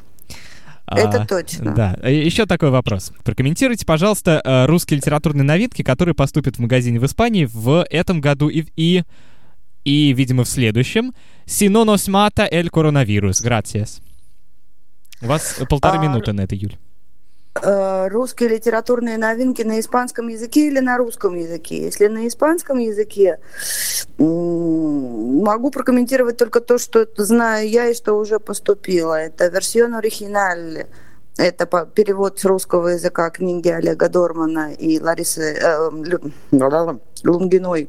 [0.90, 1.74] Это а, точно.
[1.74, 1.98] Да.
[2.02, 3.12] Э, Еще такой вопрос.
[3.22, 8.48] Прокомментируйте, пожалуйста, э, русские литературные новинки, которые поступят в магазине в Испании в этом году
[8.48, 9.02] и, и,
[9.84, 11.12] и видимо, в следующем.
[11.44, 13.44] «Сино нос мата эль коронавирус».
[13.44, 14.00] Gracias.
[15.20, 16.02] У вас полторы а...
[16.02, 16.76] минуты на это, Юль.
[17.62, 21.82] Э, русские литературные новинки на испанском языке или на русском языке.
[21.82, 23.40] Если на испанском языке,
[24.18, 29.14] могу прокомментировать только то, что знаю я и что уже поступило.
[29.14, 30.86] Это версион оригиналь.
[31.36, 35.90] Это перевод с русского языка книги Олега Дормана и Ларисы э,
[37.24, 37.88] Лунгиной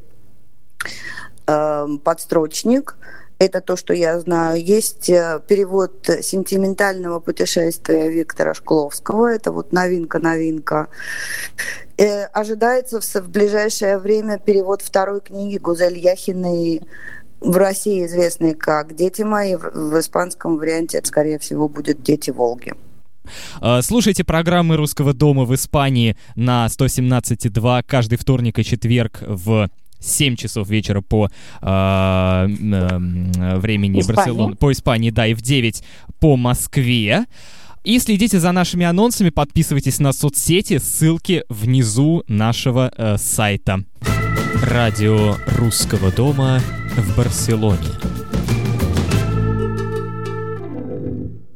[1.48, 2.96] э, «Подстрочник».
[3.40, 4.62] Это то, что я знаю.
[4.62, 9.28] Есть э, перевод сентиментального путешествия Виктора Шкловского.
[9.28, 10.90] Это вот новинка-новинка.
[11.98, 16.82] Э, ожидается в, ближайшее время перевод второй книги Гузель Яхиной
[17.40, 19.56] в России известной как «Дети мои».
[19.56, 22.74] В испанском варианте это, скорее всего, будет «Дети Волги».
[23.62, 29.70] Э, слушайте программы Русского дома в Испании на 117.2 каждый вторник и четверг в
[30.00, 31.30] 7 часов вечера по
[31.62, 35.84] э, э, времени Барселоны, по Испании, да, и в 9
[36.20, 37.26] по Москве.
[37.84, 43.84] И следите за нашими анонсами, подписывайтесь на соцсети, ссылки внизу нашего э, сайта.
[44.64, 46.60] Радио Русского дома
[46.98, 48.29] в Барселоне.